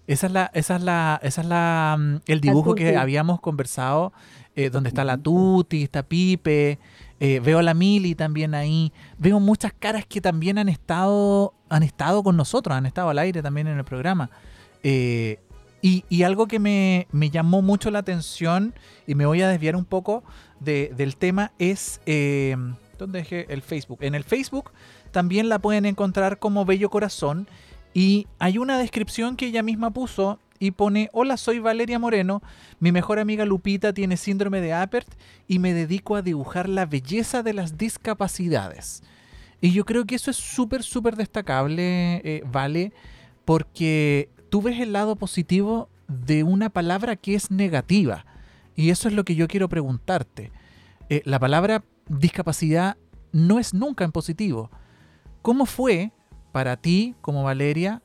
[0.09, 4.13] Esa es la, esa es la, esa es la, mm, el dibujo que habíamos conversado,
[4.57, 6.79] eh, donde está la Tuti, está Pipe,
[7.21, 11.83] eh, veo a la Mili también ahí, veo muchas caras que también han estado, han
[11.83, 14.31] estado con nosotros, han estado al aire también en el programa.
[14.83, 15.39] Eh,
[15.83, 18.75] y, y algo que me, me llamó mucho la atención,
[19.07, 20.25] y me voy a desviar un poco
[20.59, 22.01] de- del tema, es,
[22.99, 23.99] ¿dónde dejé el Facebook?
[24.01, 24.71] En el Facebook
[25.13, 27.47] también la pueden encontrar como Bello Corazón,
[27.95, 32.43] y hay una descripción que ella misma puso y pone, hola, soy Valeria Moreno,
[32.81, 35.09] mi mejor amiga Lupita tiene síndrome de Apert
[35.47, 39.03] y me dedico a dibujar la belleza de las discapacidades.
[39.61, 42.93] Y yo creo que eso es súper, súper destacable, eh, Vale,
[43.45, 48.25] porque tú ves el lado positivo de una palabra que es negativa.
[48.77, 50.53] Y eso es lo que yo quiero preguntarte.
[51.09, 52.97] Eh, la palabra discapacidad
[53.33, 54.71] no es nunca en positivo.
[55.43, 56.13] ¿Cómo fue
[56.53, 58.03] para ti, como Valeria,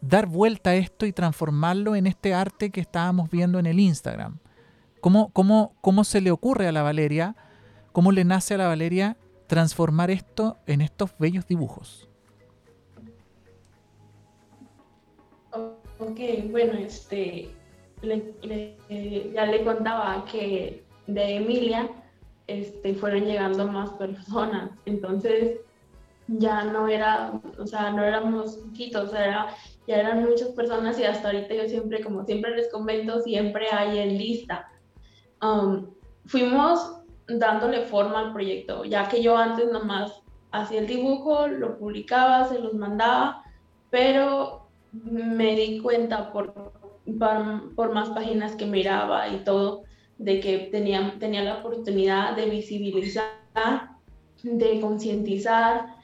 [0.00, 4.38] dar vuelta a esto y transformarlo en este arte que estábamos viendo en el Instagram?
[5.00, 7.36] ¿Cómo, cómo, cómo se le ocurre a la Valeria,
[7.92, 12.08] cómo le nace a la Valeria transformar esto en estos bellos dibujos?
[15.98, 17.50] Ok, bueno, este,
[18.02, 21.88] ya le contaba que de Emilia
[22.46, 25.58] este, fueron llegando más personas, entonces
[26.28, 29.46] ya no era, o sea, no éramos poquitos, o sea, era-
[29.86, 33.98] ya eran muchas personas y hasta ahorita yo siempre, como siempre les comento, siempre hay
[33.98, 34.66] en lista.
[35.40, 35.94] Um,
[36.26, 40.12] fuimos dándole forma al proyecto, ya que yo antes nomás
[40.50, 43.42] hacía el dibujo, lo publicaba, se los mandaba,
[43.90, 46.52] pero me di cuenta por,
[47.18, 49.84] por, por más páginas que miraba y todo,
[50.18, 53.90] de que tenía, tenía la oportunidad de visibilizar,
[54.42, 55.95] de concientizar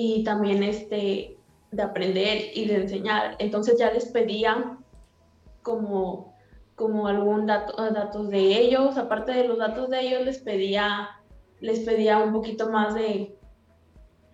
[0.00, 1.36] y también este,
[1.72, 3.34] de aprender y de enseñar.
[3.40, 4.78] Entonces ya les pedía
[5.62, 6.36] como,
[6.76, 11.08] como algún dato, datos de ellos, aparte de los datos de ellos les pedía,
[11.60, 13.34] les pedía un poquito más de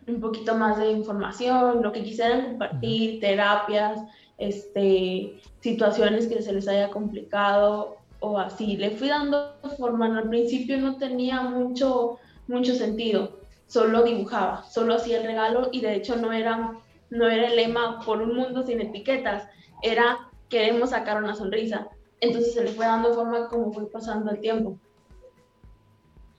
[0.07, 4.03] un poquito más de información, lo que quisieran compartir, terapias,
[4.37, 8.77] este, situaciones que se les haya complicado o así.
[8.77, 15.19] Le fui dando forma, al principio no tenía mucho, mucho sentido, solo dibujaba, solo hacía
[15.21, 16.75] el regalo y de hecho no era,
[17.11, 19.49] no era el lema por un mundo sin etiquetas,
[19.83, 21.89] era queremos sacar una sonrisa.
[22.21, 24.79] Entonces se le fue dando forma como fue pasando el tiempo.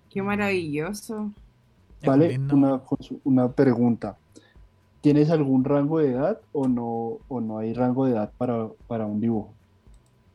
[0.10, 1.32] Qué maravilloso.
[2.06, 2.82] Vale, una,
[3.24, 4.18] una pregunta.
[5.02, 9.06] ¿Tienes algún rango de edad o no, o no hay rango de edad para, para
[9.06, 9.54] un dibujo?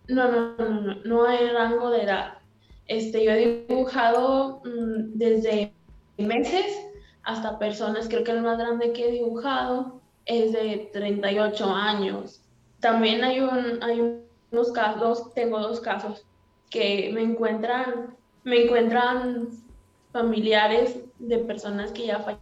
[0.08, 2.34] No, no, no, no, no hay rango de edad.
[2.86, 5.72] Este, yo he dibujado mm, desde
[6.20, 6.78] meses
[7.22, 12.42] hasta personas, creo que el más grande que he dibujado es de 38 años.
[12.80, 16.26] También hay, un, hay unos casos, tengo dos casos
[16.70, 19.48] que me encuentran, me encuentran
[20.12, 22.38] familiares de personas que ya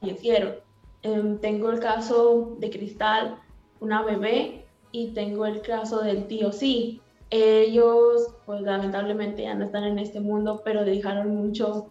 [0.00, 0.56] fallecieron.
[1.02, 3.38] Em, tengo el caso de Cristal,
[3.80, 7.00] una bebé, y tengo el caso del tío sí.
[7.30, 11.90] Ellos, pues lamentablemente ya no están en este mundo, pero dejaron mucho,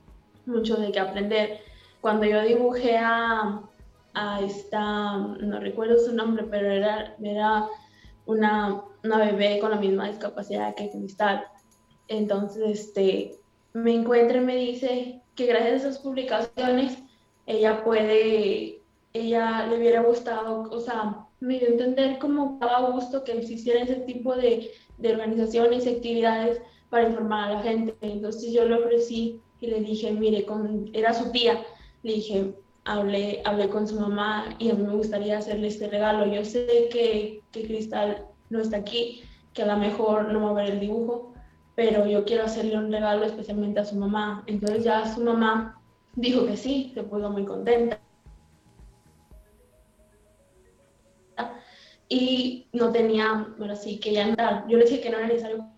[0.49, 1.59] mucho de qué aprender.
[2.01, 3.61] Cuando yo dibujé a,
[4.13, 7.67] a esta, no recuerdo su nombre, pero era, era
[8.25, 11.45] una, una bebé con la misma discapacidad que Cristal.
[12.07, 13.39] Entonces, este,
[13.73, 16.97] me encuentra y me dice que gracias a esas publicaciones
[17.45, 18.81] ella puede,
[19.13, 23.81] ella le hubiera gustado, o sea, me dio a entender cómo daba gusto que existiera
[23.81, 27.95] ese tipo de, de organizaciones y actividades para informar a la gente.
[28.01, 31.63] Entonces yo le ofrecí y le dije, mire, con, era su tía,
[32.03, 32.53] le dije,
[32.85, 36.25] hablé, hablé con su mamá y a mí me gustaría hacerle este regalo.
[36.25, 39.21] Yo sé que, que Cristal no está aquí,
[39.53, 41.33] que a lo mejor no va a ver el dibujo,
[41.75, 44.43] pero yo quiero hacerle un regalo especialmente a su mamá.
[44.47, 45.81] Entonces ya su mamá
[46.15, 47.99] dijo que sí, se puso muy contenta.
[52.11, 54.65] Y no tenía, bueno, sí, que ya entrar.
[54.67, 55.69] Yo le dije que no era necesario.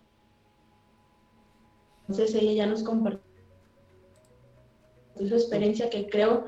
[2.08, 3.31] Entonces ella ya nos compartió
[5.18, 6.46] su experiencia que creo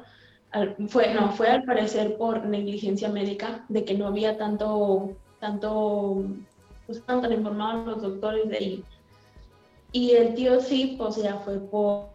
[0.88, 6.24] fue, no, fue al parecer por negligencia médica, de que no había tanto, tanto,
[6.86, 8.84] pues estaban tan informados los doctores de ahí.
[9.92, 12.10] Y el tío sí, pues ya fue por,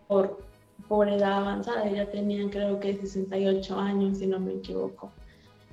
[0.88, 5.11] por, edad avanzada, ella tenía creo que 68 años, si no me equivoco.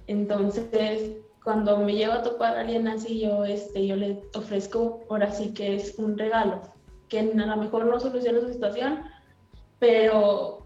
[0.08, 5.32] Entonces, cuando me llevo a topar a alguien así, yo, este, yo le ofrezco, ahora
[5.32, 6.62] sí que es un regalo,
[7.10, 9.04] que a lo mejor no soluciona su situación,
[9.80, 10.65] pero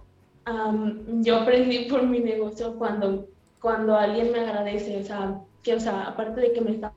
[1.22, 3.28] yo aprendí por mi negocio cuando,
[3.62, 6.94] cuando alguien me agradece, o sea, que, o sea, aparte de que me está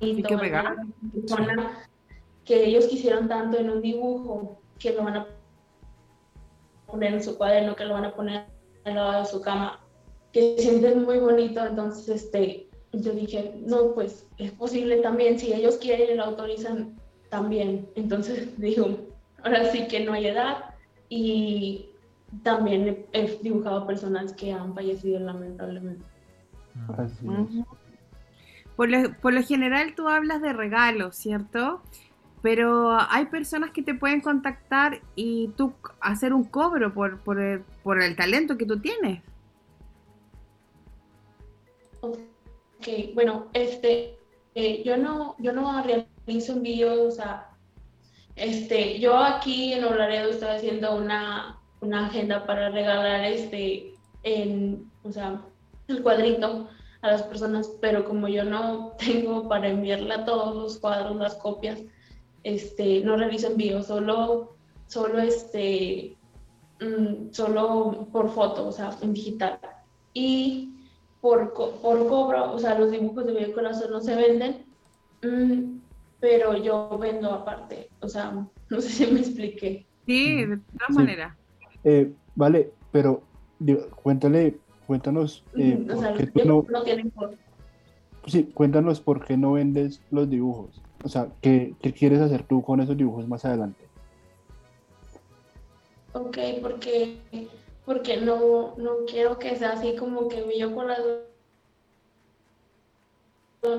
[0.00, 0.76] ¿Y qué pegar?
[2.44, 5.26] que ellos quisieron tanto en un dibujo que lo van a
[6.86, 8.46] poner en su cuaderno, que lo van a poner
[8.84, 9.80] al lado de su cama,
[10.32, 11.64] que sienten muy bonito.
[11.64, 16.96] Entonces, este, yo dije, no, pues es posible también, si ellos quieren y lo autorizan,
[17.32, 17.88] también.
[17.94, 18.88] Entonces digo,
[19.44, 20.74] ahora sí que no hay edad
[21.08, 21.90] y
[22.42, 26.04] también he, dibujado personas que han fallecido lamentablemente.
[28.76, 31.82] Por lo, por lo, general tú hablas de regalos, ¿cierto?
[32.40, 37.60] Pero hay personas que te pueden contactar y tú hacer un cobro por, por, el,
[37.82, 39.22] por el talento que tú tienes.
[42.00, 44.18] Ok, bueno, este,
[44.54, 47.51] eh, yo no, yo no realizo envíos, o sea,
[48.42, 55.12] este, yo aquí en Olaredo estoy haciendo una, una agenda para regalar este, en, o
[55.12, 55.40] sea,
[55.86, 56.68] el cuadrito
[57.02, 61.36] a las personas, pero como yo no tengo para enviarle a todos los cuadros las
[61.36, 61.80] copias,
[62.42, 64.56] este, no realizo envíos, solo,
[64.88, 66.16] solo, este,
[66.80, 69.60] mm, solo por foto, o sea, en digital.
[70.14, 70.74] Y
[71.20, 74.66] por, por cobro, o sea, los dibujos de Bello Corazón no se venden,
[75.22, 75.71] mm,
[76.22, 78.30] pero yo vendo aparte, o sea,
[78.70, 79.84] no sé si me expliqué.
[80.06, 81.36] Sí, de todas maneras.
[81.82, 83.22] Eh, vale, pero
[83.96, 84.56] cuéntale,
[84.86, 85.44] cuéntanos.
[85.56, 87.12] Eh, o sea, no, no tienen
[88.26, 90.80] Sí, cuéntanos por qué no vendes los dibujos.
[91.02, 93.84] O sea, ¿qué, ¿qué, quieres hacer tú con esos dibujos más adelante?
[96.12, 97.18] Ok, porque,
[97.84, 101.00] porque no, no quiero que sea así como que yo con las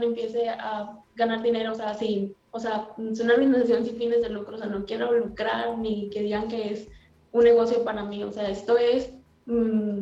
[0.02, 4.30] empiece a ganar dinero, o sea, así, o sea, es una organización sin fines de
[4.30, 6.88] lucro, o sea, no quiero lucrar ni que digan que es
[7.32, 9.14] un negocio para mí, o sea, esto es
[9.46, 10.00] mm,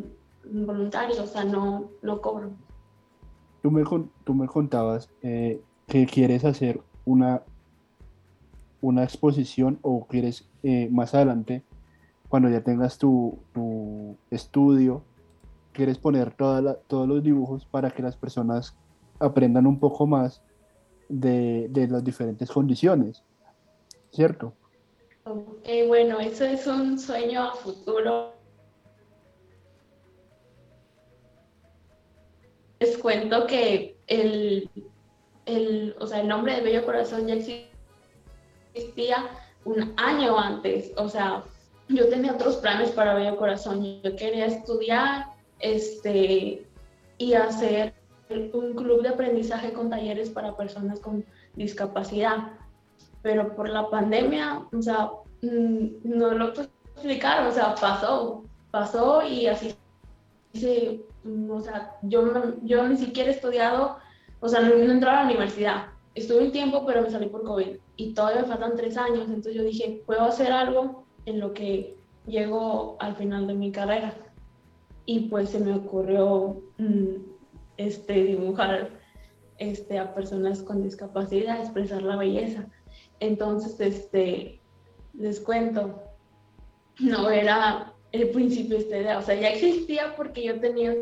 [0.66, 2.52] voluntario, o sea, no, no cobro.
[3.62, 3.84] Tú me,
[4.24, 7.44] tú me contabas eh, que quieres hacer una,
[8.82, 11.64] una exposición o quieres eh, más adelante,
[12.32, 13.38] cuando ya tengas tu,
[14.30, 15.04] estudio,
[15.74, 18.76] quieres poner toda todos los dibujos para que las personas
[19.20, 20.42] aprendan un poco más
[21.12, 23.24] de, las diferentes condiciones,
[24.12, 24.54] ¿cierto?
[25.88, 28.34] Bueno, eso es un sueño a futuro.
[32.80, 34.70] Les cuento que el
[35.46, 37.36] el, o sea, el nombre de Bello Corazón ya
[38.74, 39.30] existía
[39.66, 41.44] un año antes, o sea,
[41.88, 45.28] yo tenía otros planes para Bello Corazón, yo quería estudiar
[45.60, 46.66] este,
[47.18, 47.94] y hacer
[48.54, 52.54] un club de aprendizaje con talleres para personas con discapacidad,
[53.22, 59.22] pero por la pandemia, o sea, mm, no lo puedo explicar, o sea, pasó, pasó
[59.24, 59.76] y así,
[61.50, 63.98] o sea, yo, yo ni siquiera he estudiado
[64.42, 65.86] o sea, no, no entraba a la universidad.
[66.16, 69.28] Estuve un tiempo, pero me salí por COVID y todavía me faltan tres años.
[69.28, 71.96] Entonces yo dije, puedo hacer algo en lo que
[72.28, 74.14] llego al final de mi carrera.
[75.06, 77.16] Y pues se me ocurrió mm,
[77.78, 78.90] este, dibujar
[79.58, 82.68] este, a personas con discapacidad, expresar la belleza.
[83.20, 84.60] Entonces, este,
[85.14, 86.02] les cuento,
[87.00, 90.94] no era el principio esta idea, o sea, ya existía porque yo tenía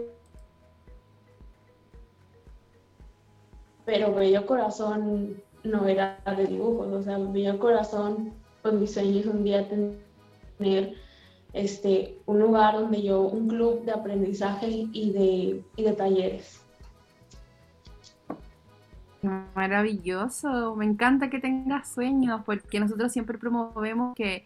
[3.89, 9.43] pero Bello Corazón no era de dibujos, o sea, Bello Corazón, pues mi sueño un
[9.43, 10.93] día tener
[11.60, 16.62] este, un lugar donde yo, un club de aprendizaje y de, y de talleres.
[19.56, 24.45] Maravilloso, me encanta que tengas sueños, porque nosotros siempre promovemos que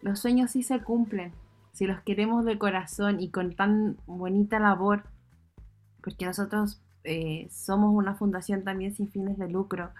[0.00, 1.32] los sueños sí se cumplen,
[1.72, 5.04] si los queremos de corazón y con tan bonita labor,
[6.02, 9.90] porque nosotros eh, somos una fundación también sin fines de lucro.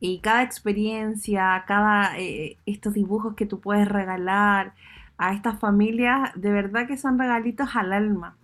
[0.00, 4.74] Y cada experiencia, cada eh, estos dibujos que tú puedes regalar
[5.18, 8.36] a estas familias, de verdad que son regalitos al alma.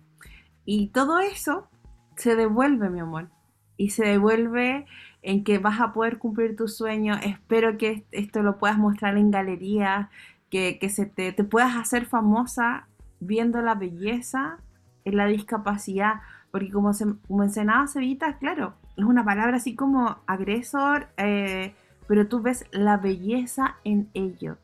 [0.65, 1.67] Y todo eso
[2.15, 3.29] se devuelve, mi amor.
[3.77, 4.85] Y se devuelve
[5.21, 7.15] en que vas a poder cumplir tu sueño.
[7.23, 10.09] Espero que esto lo puedas mostrar en galerías,
[10.49, 12.87] que, se te, te puedas hacer famosa
[13.19, 14.59] viendo la belleza
[15.05, 16.21] en la discapacidad,
[16.51, 21.73] porque como, se, mencionaba Cevita, claro, es una palabra así como agresor, eh,
[22.07, 24.57] pero tú ves la belleza en ello.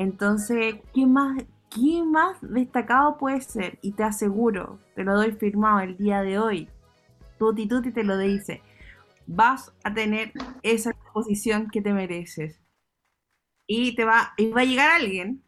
[0.00, 3.78] Entonces, ¿qué más, ¿qué más destacado puede ser?
[3.82, 6.70] Y te aseguro, te lo doy firmado el día de hoy.
[7.38, 8.62] Tuti Tuti te lo dice.
[9.26, 10.32] Vas a tener
[10.62, 12.62] esa exposición que te mereces.
[13.66, 15.44] Y te va, y va a llegar alguien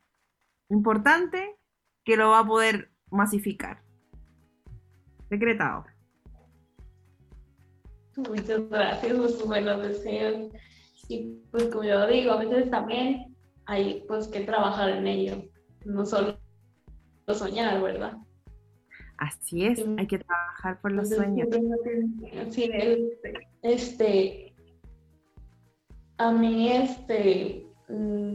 [0.68, 1.56] importante
[2.04, 3.82] que lo va a poder masificar.
[5.30, 5.86] Decretado.
[8.18, 10.52] Muchas gracias por buenos deseos.
[11.08, 13.31] Y pues como yo digo, a veces también
[13.66, 15.44] hay pues que trabajar en ello,
[15.84, 16.38] no solo
[17.28, 18.16] soñar, ¿verdad?
[19.18, 21.48] Así es, hay que trabajar por los sueños.
[22.50, 22.70] Sí,
[23.62, 24.54] este,
[26.18, 28.34] a mí, este, mm,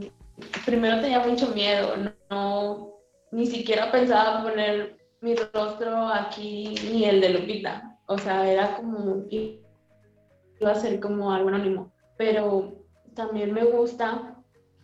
[0.66, 1.94] primero tenía mucho miedo,
[2.30, 2.94] no,
[3.32, 9.26] ni siquiera pensaba poner mi rostro aquí ni el de Lupita, o sea, era como,
[9.30, 14.37] iba a ser como algo anónimo, pero también me gusta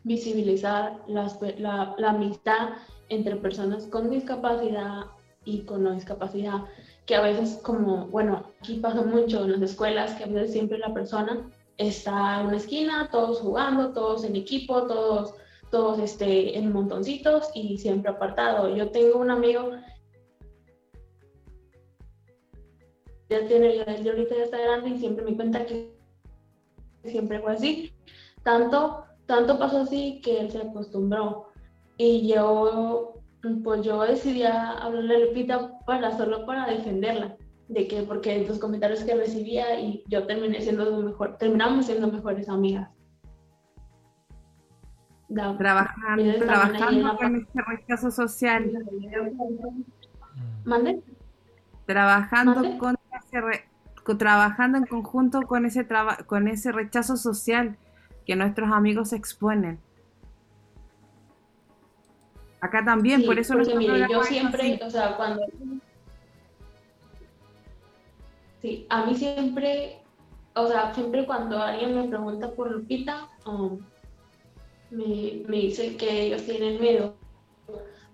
[0.04, 2.70] visibilizar la, la, amistad
[3.10, 5.06] entre personas con discapacidad
[5.45, 6.66] y con no discapacidad,
[7.06, 10.78] que a veces como, bueno, aquí pasa mucho en las escuelas, que a veces siempre
[10.78, 15.36] la persona está en una esquina, todos jugando, todos en equipo, todos,
[15.72, 18.76] todos este, en montoncitos y siempre apartado.
[18.76, 19.72] Yo tengo un amigo,
[23.30, 25.93] ya tiene, ya ahorita ya está grande y siempre me cuenta que
[27.04, 27.93] siempre fue así.
[28.43, 31.49] Tanto, tanto pasó así que él se acostumbró.
[31.97, 33.21] Y yo,
[33.63, 37.36] pues yo decidí hablarle a Lupita para solo para defenderla,
[37.67, 42.49] de que porque los comentarios que recibía y yo terminé siendo mejor, terminamos siendo mejores
[42.49, 42.89] amigas.
[45.28, 48.71] trabajando, trabajando con ese rechazo social.
[50.65, 51.01] ¿Mande?
[51.86, 53.63] Trabajando con ese
[54.17, 55.88] trabajando en conjunto con ese,
[56.28, 57.78] con ese rechazo social
[58.26, 59.80] que nuestros amigos exponen.
[62.61, 65.41] Acá también, por eso porque, mire, yo siempre, o sea, cuando
[68.61, 70.01] Sí, a mí siempre,
[70.55, 73.80] o sea, siempre cuando alguien me pregunta por Lupita, um,
[74.89, 77.15] me, me dice que ellos tienen miedo.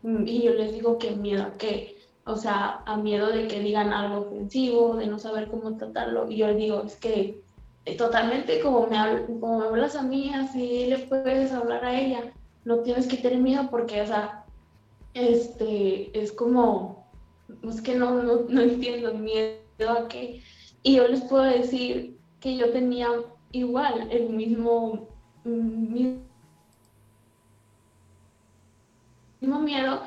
[0.01, 1.99] Y yo les digo que miedo a qué
[2.29, 6.29] o sea, a miedo de que digan algo ofensivo, de no saber cómo tratarlo.
[6.29, 7.41] Y yo le digo, es que
[7.97, 12.33] totalmente como me, hablas a mí, así le puedes hablar a ella.
[12.65, 14.45] No tienes que tener miedo porque, o sea,
[15.13, 17.09] este, es como,
[17.63, 19.59] es que no, no, no entiendo miedo
[19.89, 20.41] a qué.
[20.83, 23.09] Y yo les puedo decir que yo tenía
[23.51, 25.09] igual el mismo,
[25.43, 26.19] mismo
[29.59, 30.01] miedo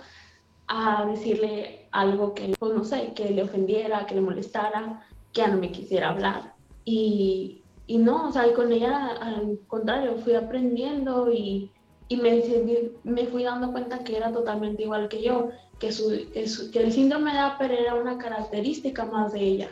[0.69, 5.49] a decirle algo que, pues, no sé, que le ofendiera, que le molestara, que ya
[5.49, 6.55] no me quisiera hablar.
[6.85, 11.71] Y, y no, o sea, con ella al contrario, fui aprendiendo y,
[12.09, 12.43] y me,
[13.05, 17.33] me fui dando cuenta que era totalmente igual que yo, que, su, que, el síndrome
[17.33, 19.69] de Apper era una característica más de ella.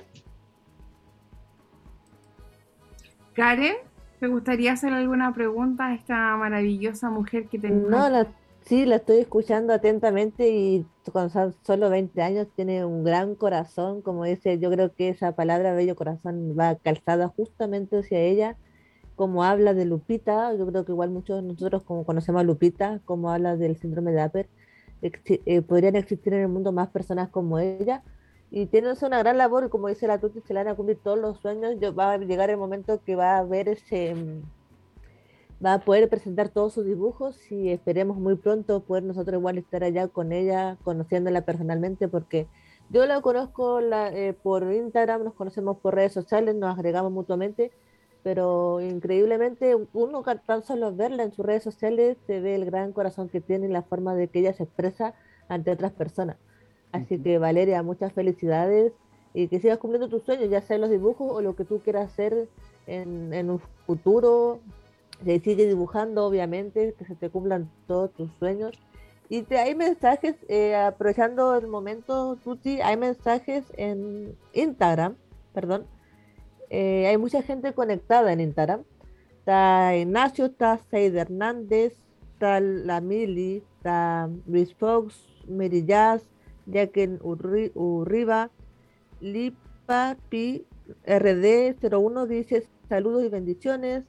[3.34, 3.76] Karen,
[4.18, 7.70] ¿te gustaría hacer alguna pregunta a esta maravillosa mujer que te...
[7.70, 8.26] No, la
[8.62, 14.24] Sí, la estoy escuchando atentamente y con solo 20 años tiene un gran corazón, como
[14.24, 18.56] dice, yo creo que esa palabra bello corazón va calzada justamente hacia ella,
[19.16, 23.00] como habla de Lupita, yo creo que igual muchos de nosotros como conocemos a Lupita,
[23.04, 24.48] como habla del síndrome de Apper,
[25.02, 28.04] eh, podrían existir en el mundo más personas como ella,
[28.52, 31.18] y tiene una gran labor, como dice la Tuti, se le van a cumplir todos
[31.18, 34.14] los sueños, yo, va a llegar el momento que va a haber ese
[35.64, 39.84] va a poder presentar todos sus dibujos y esperemos muy pronto poder nosotros igual estar
[39.84, 42.46] allá con ella, conociéndola personalmente, porque
[42.88, 47.70] yo la conozco la, eh, por Instagram, nos conocemos por redes sociales, nos agregamos mutuamente,
[48.22, 53.28] pero increíblemente uno tan solo verla en sus redes sociales se ve el gran corazón
[53.28, 55.14] que tiene y la forma de que ella se expresa
[55.48, 56.36] ante otras personas.
[56.92, 58.92] Así que Valeria, muchas felicidades
[59.32, 62.10] y que sigas cumpliendo tus sueños, ya sea los dibujos o lo que tú quieras
[62.10, 62.48] hacer
[62.86, 64.58] en, en un futuro,
[65.24, 68.72] se sigue dibujando, obviamente, que se te cumplan todos tus sueños.
[69.28, 75.16] Y te, hay mensajes, eh, aprovechando el momento, Tuti, hay mensajes en Instagram,
[75.52, 75.86] perdón.
[76.68, 78.82] Eh, hay mucha gente conectada en Instagram.
[79.38, 81.94] Está Ignacio, está Seid Hernández,
[82.34, 86.22] está la Mili, está Luis Fox, Mary Jazz,
[86.66, 88.50] Jacqueline Urriba,
[89.20, 90.66] Lipa Pi,
[91.06, 94.04] RD01 dice saludos y bendiciones.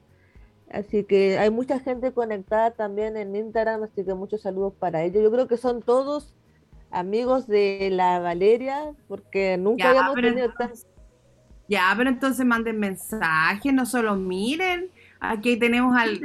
[0.72, 5.22] Así que hay mucha gente conectada también en Instagram, así que muchos saludos para ellos.
[5.22, 6.34] Yo creo que son todos
[6.90, 10.52] amigos de la Valeria, porque nunca habíamos tenido
[11.68, 14.90] Ya, pero entonces manden mensajes, no solo miren.
[15.20, 16.20] Aquí tenemos al,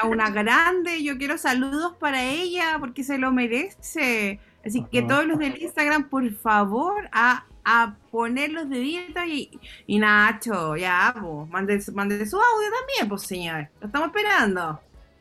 [0.00, 4.40] a una grande, yo quiero saludos para ella porque se lo merece.
[4.64, 9.50] Así que todos los del Instagram, por favor, a, a poner los deditos y,
[9.86, 13.68] y Nacho, ya, pues, mande, mande su audio también, pues señor.
[13.80, 14.80] Lo estamos esperando.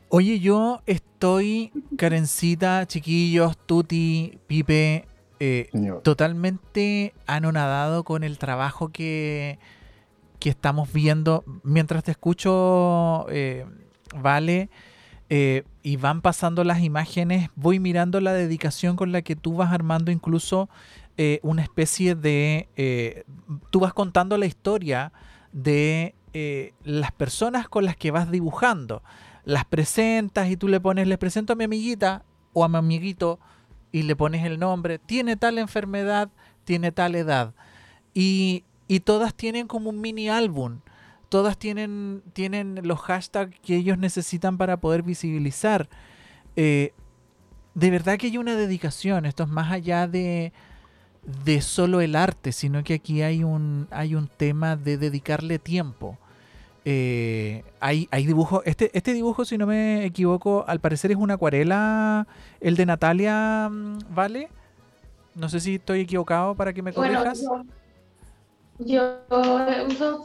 [0.09, 5.05] Oye, yo estoy, Karencita, chiquillos, Tuti, Pipe,
[5.39, 5.69] eh,
[6.03, 9.59] totalmente anonadado con el trabajo que,
[10.39, 11.43] que estamos viendo.
[11.63, 13.65] Mientras te escucho, eh,
[14.15, 14.69] Vale,
[15.29, 19.73] eh, y van pasando las imágenes, voy mirando la dedicación con la que tú vas
[19.73, 20.69] armando incluso
[21.17, 22.69] eh, una especie de...
[22.75, 23.23] eh,
[23.69, 25.11] tú vas contando la historia
[25.51, 29.03] de eh, las personas con las que vas dibujando.
[29.43, 33.39] Las presentas y tú le pones, les presento a mi amiguita o a mi amiguito
[33.91, 34.99] y le pones el nombre.
[34.99, 36.29] Tiene tal enfermedad,
[36.63, 37.53] tiene tal edad.
[38.13, 40.81] Y, y todas tienen como un mini álbum.
[41.29, 45.89] Todas tienen, tienen los hashtags que ellos necesitan para poder visibilizar.
[46.55, 46.93] De
[47.91, 49.25] verdad que hay una dedicación.
[49.25, 50.51] Esto es más allá de,
[51.27, 56.19] de solo el arte, sino que aquí hay un, hay un tema de dedicarle tiempo.
[56.85, 58.61] Eh, hay, hay dibujos.
[58.65, 62.27] Este, este dibujo, si no me equivoco, al parecer es una acuarela.
[62.61, 64.49] El de Natalia, mm, ¿vale?
[65.35, 67.43] No sé si estoy equivocado para que me Bueno, corrijas.
[67.43, 67.63] yo,
[68.79, 69.23] yo
[69.87, 70.23] uso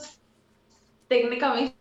[1.09, 1.77] técnicamente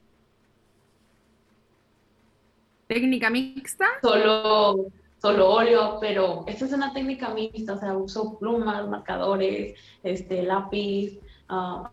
[2.88, 3.88] Técnica mixta.
[4.02, 4.92] solo,
[5.22, 11.20] solo óleo, pero esta es una técnica mixta, o sea, uso plumas, marcadores, este, lápiz,
[11.48, 11.92] ah,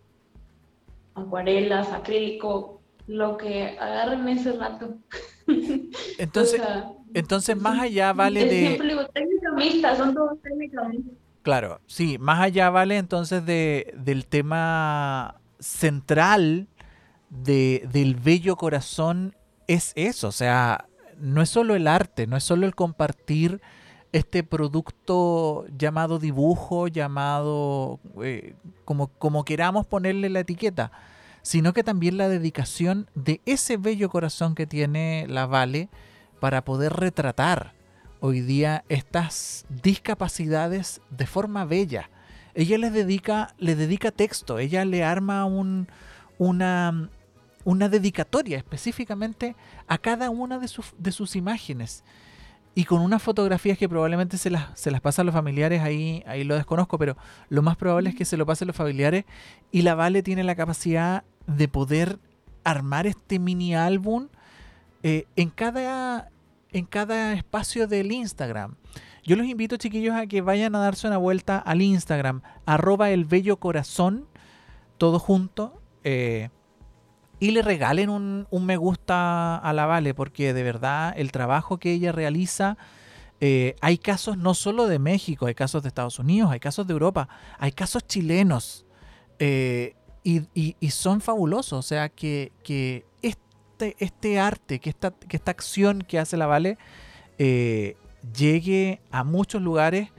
[1.15, 4.97] acuarelas, acrílico, lo que agarren ese rato.
[6.19, 8.67] Entonces, O sea, entonces más allá vale de.
[8.67, 11.15] Siempre digo técnica mixta, son todas técnicas mixtas.
[11.43, 16.69] Claro, sí, más allá vale entonces de, del tema central
[17.31, 19.35] de, del bello corazón
[19.67, 20.88] es eso, o sea,
[21.21, 23.61] no es solo el arte, no es solo el compartir
[24.13, 28.55] este producto llamado dibujo, llamado eh,
[28.85, 30.93] como, como queramos ponerle la etiqueta,
[31.43, 35.89] sino que también la dedicación de ese bello corazón que tiene la Vale
[36.41, 37.75] para poder retratar
[38.21, 42.11] hoy día estas discapacidades de forma bella.
[42.55, 45.89] Ella les dedica, le dedica texto, ella le arma un,
[46.39, 47.11] una,
[47.69, 49.55] una dedicatoria específicamente
[49.89, 52.03] a cada una de sus, de sus imágenes.
[52.75, 56.55] Y con unas fotografías que probablemente se las, se las los familiares, ahí, ahí lo
[56.55, 57.19] desconozco, pero
[57.51, 59.27] lo más probable es que se lo pasen los familiares.
[59.71, 62.19] Y la Vale tiene la capacidad de poder
[62.65, 64.29] armar este mini álbum
[65.03, 66.31] eh, en cada
[66.73, 68.77] en cada espacio del Instagram.
[69.25, 73.27] Yo los invito, chiquillos, a que vayan a darse una vuelta al Instagram, arroba el
[73.27, 74.27] bello corazón,
[74.97, 76.51] todo junto, eh,
[77.41, 81.79] y le regalen un, un me gusta a la Vale, porque de verdad el trabajo
[81.79, 82.77] que ella realiza,
[83.41, 86.93] eh, hay casos no solo de México, hay casos de Estados Unidos, hay casos de
[86.93, 87.29] Europa,
[87.59, 88.85] hay casos chilenos,
[89.39, 95.37] eh, y, y- son fabulosos, o sea, que, que este, este arte, que esta, que
[95.37, 96.77] esta acción que hace la Vale
[97.39, 97.97] eh,
[98.37, 100.11] llegue a muchos lugares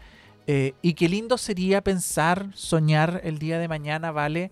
[0.82, 4.50] y qué lindo sería pensar, soñar el día de mañana, Vale,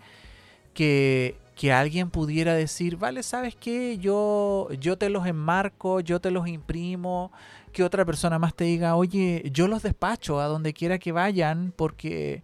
[0.75, 3.97] que, que alguien pudiera decir, Vale, ¿sabes qué?
[3.97, 7.31] Yo, yo te los enmarco, yo te los imprimo,
[7.73, 11.73] que otra persona más te diga, oye, yo los despacho a donde quiera que vayan
[11.75, 12.43] porque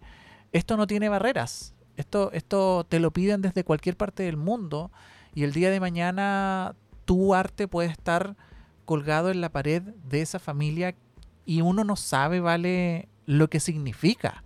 [0.52, 1.74] esto no tiene barreras.
[1.96, 4.90] Esto, esto te lo piden desde cualquier parte del mundo
[5.32, 8.36] y el día de mañana tu arte puede estar
[8.84, 10.96] colgado en la pared de esa familia
[11.46, 14.42] y uno no sabe, vale, lo que significa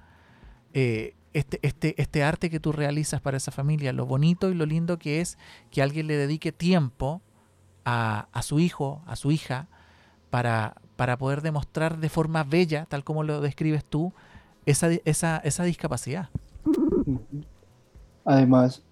[0.74, 4.66] eh, este, este, este arte que tú realizas para esa familia, lo bonito y lo
[4.66, 5.38] lindo que es
[5.70, 7.20] que alguien le dedique tiempo
[7.84, 9.68] a, a su hijo, a su hija,
[10.30, 14.12] para, para poder demostrar de forma bella, tal como lo describes tú,
[14.66, 16.28] esa, esa, esa discapacidad.
[18.24, 18.82] Además,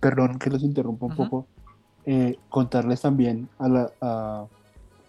[0.00, 1.46] perdón que los interrumpa un poco,
[2.06, 4.46] eh, contarles también a, la- a,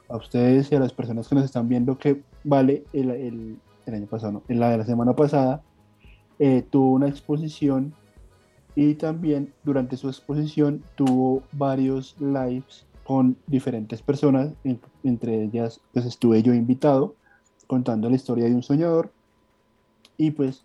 [0.09, 3.93] a ustedes y a las personas que nos están viendo que Vale, el, el- el
[3.93, 5.61] año pasado, no, en la de la semana pasada,
[6.39, 7.93] eh, tuvo una exposición
[8.75, 16.05] y también durante su exposición tuvo varios lives con diferentes personas, en- entre ellas pues
[16.05, 17.15] estuve yo invitado
[17.67, 19.11] contando la historia de un soñador.
[20.17, 20.63] Y pues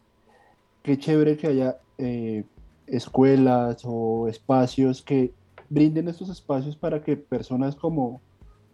[0.83, 2.45] qué chévere que haya eh,
[2.87, 5.33] escuelas o espacios que
[5.69, 8.21] brinden estos espacios para que personas como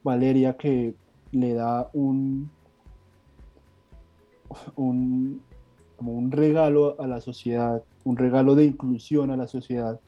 [0.03, 0.95] Valeria que
[1.33, 2.51] le da un
[4.77, 5.41] un
[6.13, 10.01] un regalo a la sociedad, un regalo de inclusión a la sociedad,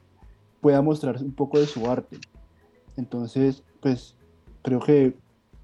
[0.61, 2.17] pueda mostrar un poco de su arte.
[2.97, 4.15] Entonces, pues
[4.61, 5.15] creo que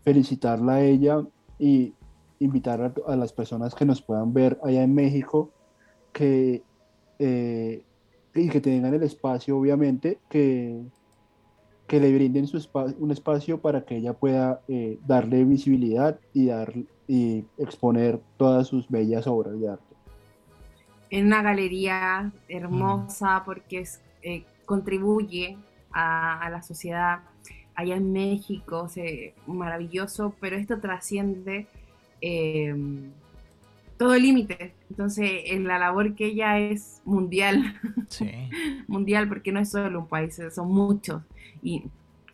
[0.03, 1.23] felicitarla a ella
[1.59, 1.93] y
[2.39, 5.49] invitar a, las personas que nos puedan ver allá en México
[6.11, 6.61] que,
[7.19, 7.84] eh,
[8.36, 10.81] y que tengan el espacio, obviamente, que,
[11.88, 12.45] que le brinden
[12.99, 16.73] un espacio para que ella pueda eh, darle visibilidad y, dar,
[17.07, 19.92] y exponer todas sus bellas obras de arte.
[21.16, 25.57] En una galería hermosa porque es, eh, contribuye
[25.91, 27.20] a, a la sociedad
[27.76, 31.68] allá en México, se- maravilloso, pero esto trasciende
[32.22, 32.76] eh,
[33.97, 34.74] todo límite.
[34.89, 38.32] Entonces, en la labor que ella es mundial, Sí.
[38.88, 41.22] mundial, porque no es solo un país, son muchos.
[41.61, 41.84] Y,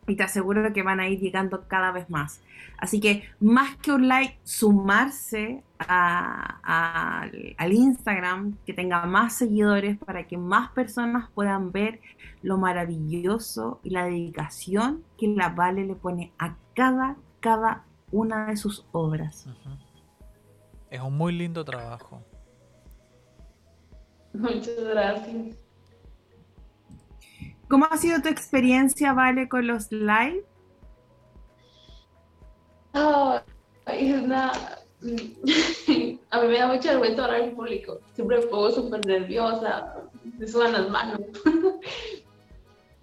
[0.09, 2.41] y te aseguro que van a ir llegando cada vez más.
[2.77, 9.33] Así que más que un like, sumarse a- a- al- al Instagram, que tenga más
[9.33, 11.99] seguidores para que más personas puedan ver
[12.41, 18.57] lo maravilloso y la dedicación que la Vale le pone a cada, cada una de
[18.57, 19.47] sus obras.
[20.89, 22.23] Es un muy lindo trabajo.
[24.33, 25.57] Muchas gracias.
[27.69, 30.43] ¿Cómo ha sido tu experiencia, Vale, con los live?
[32.93, 33.43] Ah,
[33.85, 34.51] es una...
[36.31, 37.99] A mí me da mucha vergüenza hablar en público.
[38.13, 39.95] Siempre me pongo súper nerviosa,
[40.37, 41.21] me sudan las manos.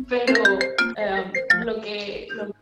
[0.08, 0.44] Pero
[0.96, 1.32] eh,
[1.64, 2.28] lo que...
[2.32, 2.52] Lo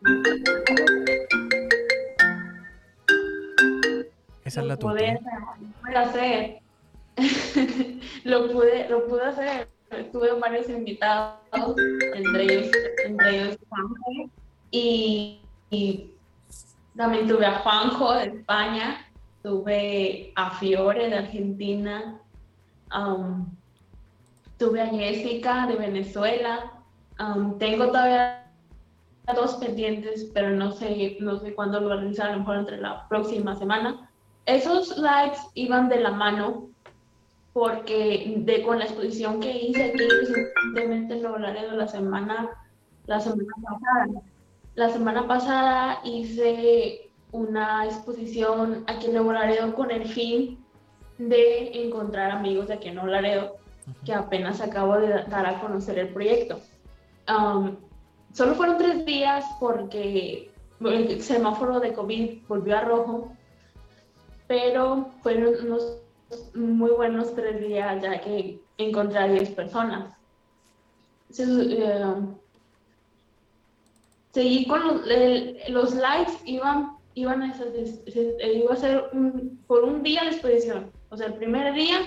[4.44, 5.14] Esa es la tuya.
[5.14, 6.60] lo pude hacer.
[8.24, 9.73] lo, pude, lo pude hacer.
[10.12, 11.38] Tuve varios invitados,
[12.14, 12.70] entre ellos,
[13.04, 14.30] entre ellos Juanjo.
[14.70, 15.40] Y,
[15.70, 16.10] y
[16.96, 19.06] también tuve a Juanjo de España,
[19.42, 22.20] tuve a Fiore de Argentina,
[22.96, 23.46] um,
[24.58, 26.72] tuve a Jessica de Venezuela.
[27.18, 28.44] um, tengo todavía
[29.32, 33.08] dos pendientes, pero no sé, no sé cuándo lo voy a lo mejor entre la
[33.08, 34.10] próxima semana.
[34.46, 36.68] Esos likes iban de la mano
[37.54, 42.50] porque de, con la exposición que hice aquí recientemente en Nuevo Laredo la semana,
[43.06, 44.22] la semana pasada.
[44.74, 50.58] La semana pasada hice una exposición aquí en Nuevo Laredo con el fin
[51.18, 53.56] de encontrar amigos de aquí en Nuevo Laredo
[54.04, 56.58] que apenas acabo de dar a conocer el proyecto.
[57.28, 57.76] Um,
[58.32, 60.50] solo fueron tres días porque
[60.80, 63.32] el semáforo de COVID volvió a rojo,
[64.48, 66.03] pero fueron unos
[66.54, 70.16] muy buenos tres días ya que encontré a 10 personas.
[71.30, 72.04] Se- eh,
[74.32, 78.02] seguí con los, el- los likes, iban, iban a, se-
[78.54, 80.90] iba a ser un- por un día de exposición.
[81.10, 81.98] O sea, el primer día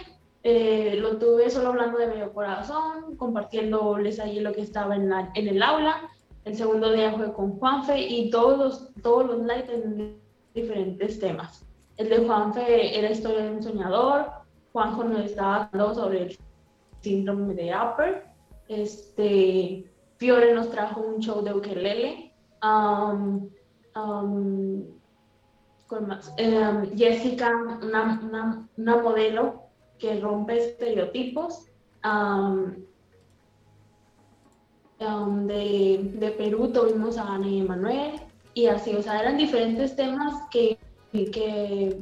[0.44, 5.30] eh, lo tuve solo hablando de medio corazón, compartiéndoles ahí lo que estaba en, la,
[5.36, 6.10] en el aula.
[6.46, 10.18] El segundo día fue con Juanfe y todos los, todos los likes en
[10.54, 11.66] diferentes temas.
[11.98, 14.32] El de Juanfe era historia de un soñador.
[14.72, 16.38] Juanjo nos estaba hablando sobre el
[17.02, 18.26] síndrome de Upper.
[18.68, 22.34] Este, Fiore nos trajo un show de ukelele.
[22.64, 23.50] Um,
[23.96, 24.84] um,
[25.88, 26.34] ¿cuál más?
[26.38, 29.64] Em, Jessica, una, una, una modelo
[29.98, 31.66] que rompe estereotipos.
[32.04, 32.76] Um,
[35.00, 38.22] um, de, de Perú tuvimos a Ana y Emanuel
[38.58, 40.80] y así, o sea, eran diferentes temas que,
[41.12, 41.98] que,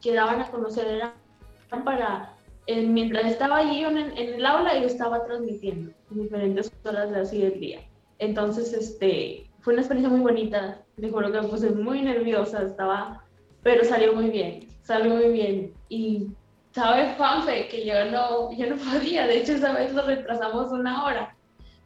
[0.00, 2.34] que daban a conocer, eran para,
[2.66, 7.20] eh, mientras estaba allí en, en el aula, yo estaba transmitiendo en diferentes horas de
[7.20, 7.80] así del día.
[8.18, 13.24] Entonces, este, fue una experiencia muy bonita, te juro que me puse muy nerviosa, estaba,
[13.62, 15.72] pero salió muy bien, salió muy bien.
[15.88, 16.28] Y,
[16.72, 17.68] ¿sabes, Juanfe?
[17.68, 21.36] Que yo no, yo no podía, de hecho, esa vez lo retrasamos una hora,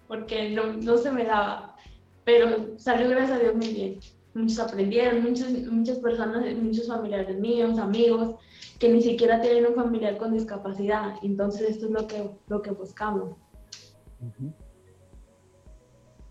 [0.09, 1.77] porque no, no se me daba,
[2.25, 4.01] pero salió, gracias a Dios, muy bien.
[4.35, 8.37] Muchos aprendieron, muchas, muchas personas, muchos familiares míos, amigos,
[8.79, 11.17] que ni siquiera tienen un familiar con discapacidad.
[11.23, 13.37] Entonces, esto es lo que, lo que buscamos.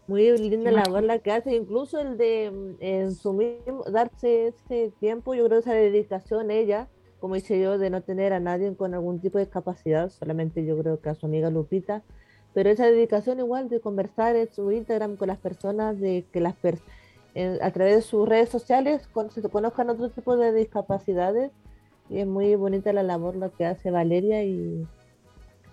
[0.07, 4.91] Muy linda labor la que hace, incluso el de mm, en su mismo, darse ese
[4.99, 6.89] tiempo, yo creo esa dedicación ella,
[7.19, 10.77] como hice yo, de no tener a nadie con algún tipo de discapacidad, solamente yo
[10.79, 12.03] creo que a su amiga Lupita,
[12.53, 16.55] pero esa dedicación igual de conversar en su Instagram con las personas, de que las
[16.55, 16.79] per-
[17.35, 21.51] a través de sus redes sociales con- se conozcan otro tipo de discapacidades,
[22.09, 24.85] y es muy bonita la labor lo que hace Valeria y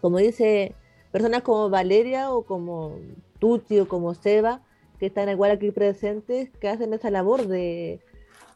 [0.00, 0.74] como dice,
[1.10, 2.94] personas como Valeria o como
[3.40, 4.62] Tuti o como Seba,
[5.00, 8.00] que están igual aquí presentes, que hacen esa labor de,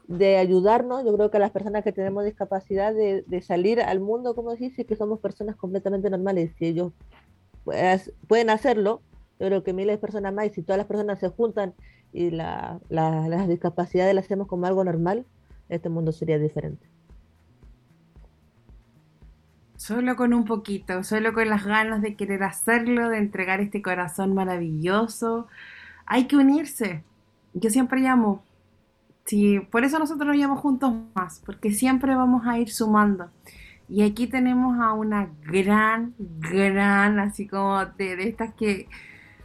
[0.06, 3.98] de ayudarnos, yo creo que a las personas que tenemos discapacidad, de, de salir al
[3.98, 6.52] mundo, como dice, que somos personas completamente normales.
[6.58, 6.92] Si ellos
[7.64, 9.02] pues, pueden hacerlo,
[9.40, 11.74] yo creo que miles de personas más, y si todas las personas se juntan
[12.12, 15.26] y la, la- las discapacidades las hacemos como algo normal,
[15.68, 16.86] este mundo sería diferente.
[19.76, 24.32] Solo con un poquito, solo con las ganas de querer hacerlo, de entregar este corazón
[24.32, 25.48] maravilloso.
[26.06, 27.02] Hay que unirse.
[27.54, 28.44] Yo siempre llamo.
[29.24, 33.30] Sí, por eso nosotros nos llamamos juntos más, porque siempre vamos a ir sumando.
[33.88, 38.88] Y aquí tenemos a una gran, gran, así como de, de estas que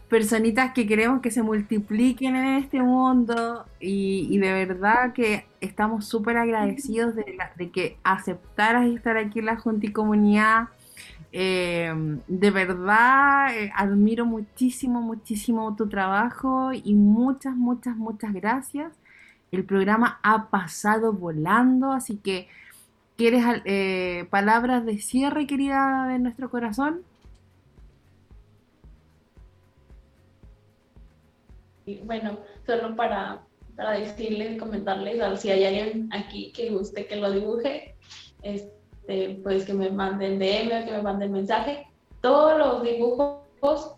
[0.10, 6.38] personitas que queremos que se multipliquen en este mundo y, de verdad que estamos súper
[6.38, 10.70] agradecidos de, la- de que aceptaras estar aquí en la Junta y Comunidad.
[11.34, 11.94] Eh,
[12.28, 18.94] de verdad eh, admiro muchísimo, muchísimo tu trabajo y muchas, muchas, muchas gracias.
[19.52, 22.48] El programa ha pasado volando, así que
[23.18, 27.02] ¿quieres eh, palabras de cierre, querida de nuestro corazón?
[31.96, 33.44] Bueno, solo para,
[33.76, 37.96] para decirles, comentarles, si hay alguien aquí que guste que lo dibuje,
[38.42, 41.88] este, pues que me manden DM o que me manden mensaje.
[42.22, 43.94] Todos los dibujos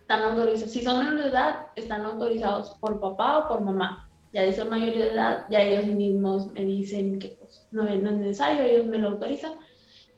[0.00, 4.08] están autorizados, si son menores de edad, están autorizados por papá o por mamá.
[4.32, 8.02] Ya de ser mayoría de edad, ya ellos mismos me dicen que pues, no, es-
[8.02, 9.52] necesario, ellos me lo autorizan.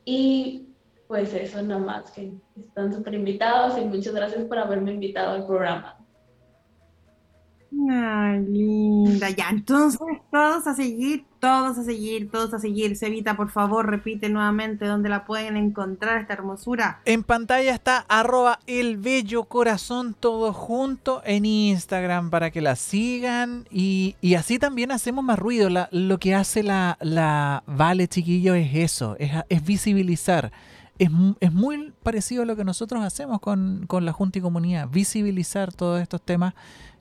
[0.04, 0.68] Y
[1.08, 5.46] pues eso, nada más que están súper invitados y muchas gracias por haberme invitado al
[5.46, 5.97] programa.
[7.90, 9.28] Ay, linda.
[9.30, 10.00] Ya, entonces
[10.32, 12.96] todos a seguir, todos a seguir, todos a seguir.
[12.96, 17.00] Sevita, por favor, repite nuevamente dónde la pueden encontrar esta hermosura.
[17.04, 23.66] En pantalla está arroba el bello corazón todo junto en Instagram para que la sigan
[23.70, 25.68] y, y así también hacemos más ruido.
[25.68, 30.52] La- lo que hace la, la Vale Chiquillo es eso, es, es visibilizar.
[30.98, 34.88] Es, es muy parecido a lo que nosotros hacemos con, con la Junta y Comunidad,
[34.88, 36.54] visibilizar todos estos temas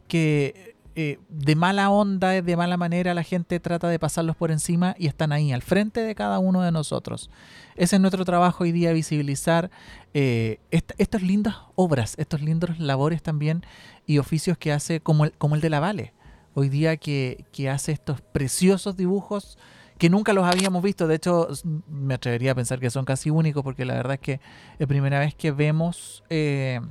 [0.07, 4.95] que eh, de mala onda, de mala manera la gente trata de pasarlos por encima
[4.97, 7.29] y están ahí, al frente de cada uno de nosotros.
[7.75, 9.69] Ese es nuestro trabajo hoy día, visibilizar
[10.15, 13.63] eh, est- estas lindas obras, estos lindos labores también
[14.07, 16.13] y oficios que hace como el, como el de la Vale.
[16.55, 19.59] Hoy día que, que hace estos preciosos dibujos
[19.99, 21.07] que nunca los habíamos visto.
[21.07, 21.47] De hecho,
[21.87, 24.39] me atrevería a pensar que son casi únicos porque la verdad es que
[24.79, 26.81] es primera vez que vemos eh,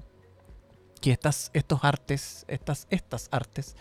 [1.01, 3.77] que estas, estos artes, estas, estas artes,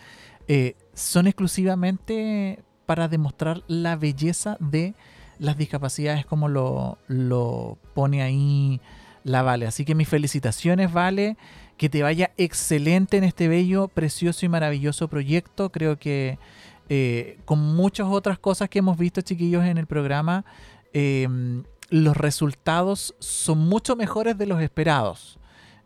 [0.48, 4.94] eh, son exclusivamente para demostrar la belleza de
[5.38, 8.80] las discapacidades como lo, lo pone ahí
[9.24, 9.66] la Vale.
[9.66, 11.36] Así que mis felicitaciones, Vale.
[11.76, 15.70] Que te vaya excelente en este bello, precioso y maravilloso proyecto.
[15.70, 16.38] Creo que
[16.88, 20.46] eh, con muchas otras cosas que hemos visto, chiquillos, en el programa,
[20.94, 21.28] eh,
[21.90, 25.38] los resultados son mucho mejores de los esperados.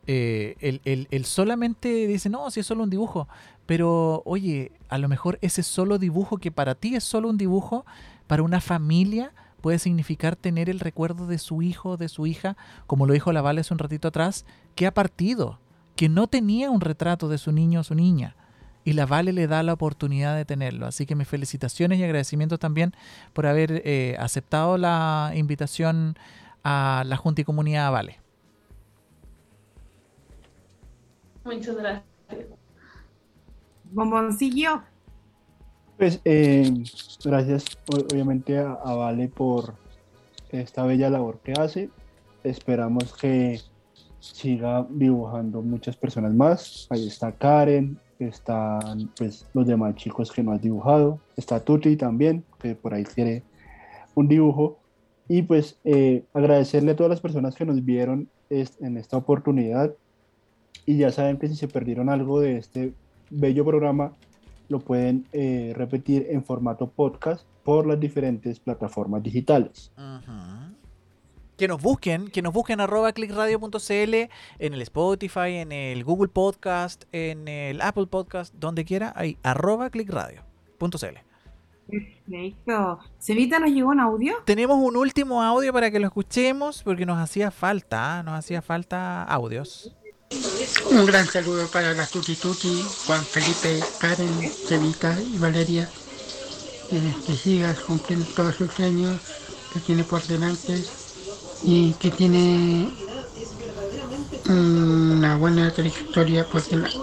[0.06, 3.28] Eh, solamente dice, no, si es solo un dibujo.
[3.66, 7.84] Pero, oye, a lo mejor ese solo dibujo que para ti es solo un dibujo,
[8.26, 13.06] para una familia puede significar tener el recuerdo de su hijo, de su hija, como
[13.06, 14.44] lo dijo la Vale hace un ratito atrás,
[14.74, 15.60] que ha partido,
[15.96, 18.36] que no tenía un retrato de su niño o su niña.
[18.84, 20.86] Y la Vale le da la oportunidad de tenerlo.
[20.86, 22.94] Así que mis felicitaciones y agradecimientos también
[23.34, 26.16] por haber eh, aceptado la invitación
[26.64, 28.20] a la Junta y Comunidad Vale.
[31.44, 32.04] Muchas gracias.
[33.92, 34.82] Bomboncillo.
[35.96, 36.72] Pues eh,
[37.24, 39.74] gracias obviamente a, a Vale por
[40.50, 41.90] esta bella labor que hace.
[42.44, 43.60] Esperamos que
[44.18, 46.86] siga dibujando muchas personas más.
[46.90, 51.18] Ahí está Karen, están pues los demás chicos que no has dibujado.
[51.36, 53.42] Está Tuti también, que por ahí quiere
[54.14, 54.78] un dibujo.
[55.28, 59.92] Y pues eh, agradecerle a todas las personas que nos vieron es- en esta oportunidad.
[60.86, 62.92] Y ya saben que si se perdieron algo de este
[63.30, 64.12] bello programa,
[64.68, 69.92] lo pueden eh, repetir en formato podcast por las diferentes plataformas digitales.
[71.56, 77.04] Que nos busquen, que nos busquen arroba clickradio.cl en el Spotify, en el Google Podcast,
[77.12, 81.18] en el Apple Podcast, donde quiera, ahí arroba clickradio.cl.
[81.90, 83.00] Perfecto.
[83.18, 84.34] Sevita nos llegó un audio.
[84.44, 89.24] Tenemos un último audio para que lo escuchemos porque nos hacía falta, nos hacía falta
[89.24, 89.96] audios.
[90.90, 95.88] Un gran saludo para la Tuti Tuti, Juan Felipe, Karen, Cevita y Valeria.
[96.92, 99.20] Eh, que sigas cumpliendo todos sus sueños
[99.72, 100.82] que tiene por delante
[101.62, 102.90] y que tiene
[104.48, 106.96] una buena trayectoria por delante.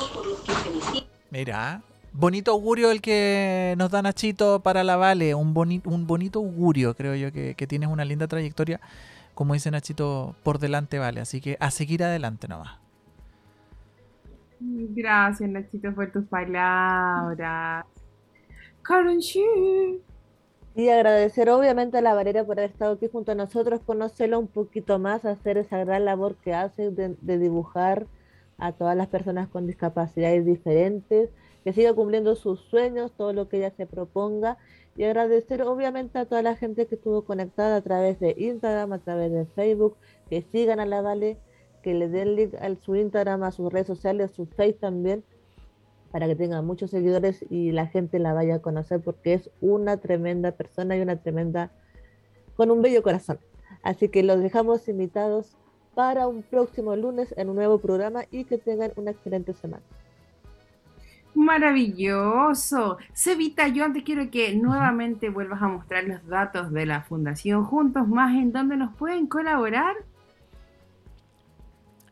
[1.30, 1.82] Mira,
[2.14, 7.16] bonito augurio el que nos da Nachito para la Vale, un, un bonito augurio, creo
[7.16, 8.80] yo, que, que tienes una linda trayectoria,
[9.34, 12.87] como dice Nachito, por delante Vale, así que a seguir adelante nomás.
[14.60, 17.86] Gracias, Nachito, por tus palabras.
[18.82, 19.20] Karen
[20.76, 24.48] Y agradecer obviamente a la Valera por haber estado aquí junto a nosotros, conocerla un
[24.48, 28.08] poquito más, hacer esa gran labor que hace de, de dibujar
[28.58, 31.30] a todas las personas con discapacidades diferentes,
[31.64, 34.58] que siga cumpliendo sus sueños, todo lo que ella se proponga
[34.98, 39.00] y agradecer obviamente a toda la gente que estuvo conectada a través de Instagram, a
[39.00, 39.96] través de Facebook,
[40.30, 41.38] que sigan a la Vale,
[41.82, 45.24] que le den link a su Instagram, a sus redes sociales, a su Face también,
[46.12, 49.98] para que tenga muchos seguidores y la gente la vaya a conocer porque es una
[49.98, 51.72] tremenda persona y una tremenda
[52.56, 53.40] con un bello corazón.
[53.84, 55.58] Así que los dejamos invitados
[55.96, 59.84] para un próximo lunes en un nuevo programa y que tengan una excelente semana.
[61.38, 62.98] Maravilloso.
[63.14, 68.08] Cevita, yo antes quiero que nuevamente vuelvas a mostrar los datos de la Fundación Juntos
[68.08, 69.96] Más en donde nos pueden colaborar.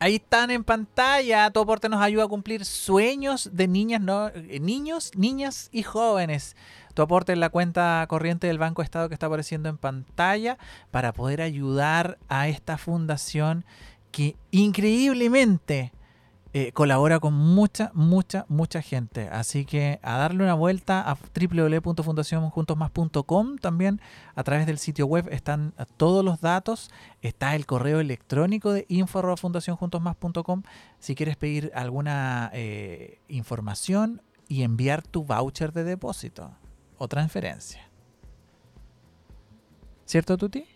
[0.06, 1.50] Ahí están en pantalla.
[1.50, 4.04] Tu aporte nos ayuda a cumplir sueños de niñas,
[4.36, 6.56] eh, niños, niñas y jóvenes.
[6.94, 10.60] Tu aporte en la cuenta corriente del Banco Estado que está apareciendo en pantalla
[10.92, 13.66] para poder ayudar a esta fundación
[14.12, 15.92] que increíblemente
[16.58, 19.28] eh, colabora con mucha, mucha, mucha gente.
[19.28, 24.00] Así que a darle una vuelta a www.fundacionjuntosmas.com también
[24.36, 26.92] a través del sitio web están todos los datos.
[27.22, 30.64] Está el correo electrónico de info.fundacionjuntosmas.com
[30.98, 36.56] si quieres pedir alguna eh, información y enviar tu voucher de depósito
[36.98, 37.90] o transferencia.
[40.06, 40.75] ¿Cierto, Tuti?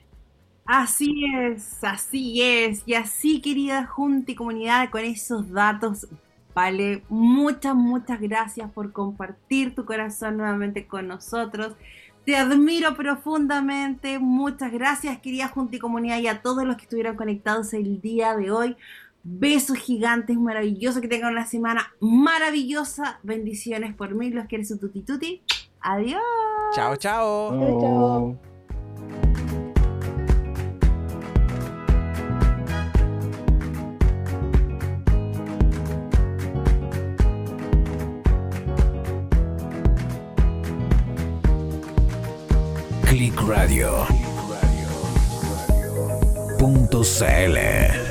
[0.72, 2.84] Así es, así es.
[2.86, 6.08] Y así, querida Junta y comunidad, con esos datos,
[6.54, 11.74] vale, muchas, muchas gracias por compartir tu corazón nuevamente con nosotros.
[12.24, 14.20] Te admiro profundamente.
[14.20, 18.36] Muchas gracias, querida Junta y comunidad, y a todos los que estuvieron conectados el día
[18.36, 18.78] de hoy.
[19.24, 23.20] Besos gigantes, maravilloso que tengan una semana maravillosa.
[23.24, 25.42] Bendiciones por mí, los quiere su tuti tuti.
[25.82, 26.22] Adiós.
[26.76, 27.60] Chao, chao.
[27.60, 28.49] Chao, chao.
[43.20, 44.08] Click Radio.
[46.56, 48.09] Punto CL.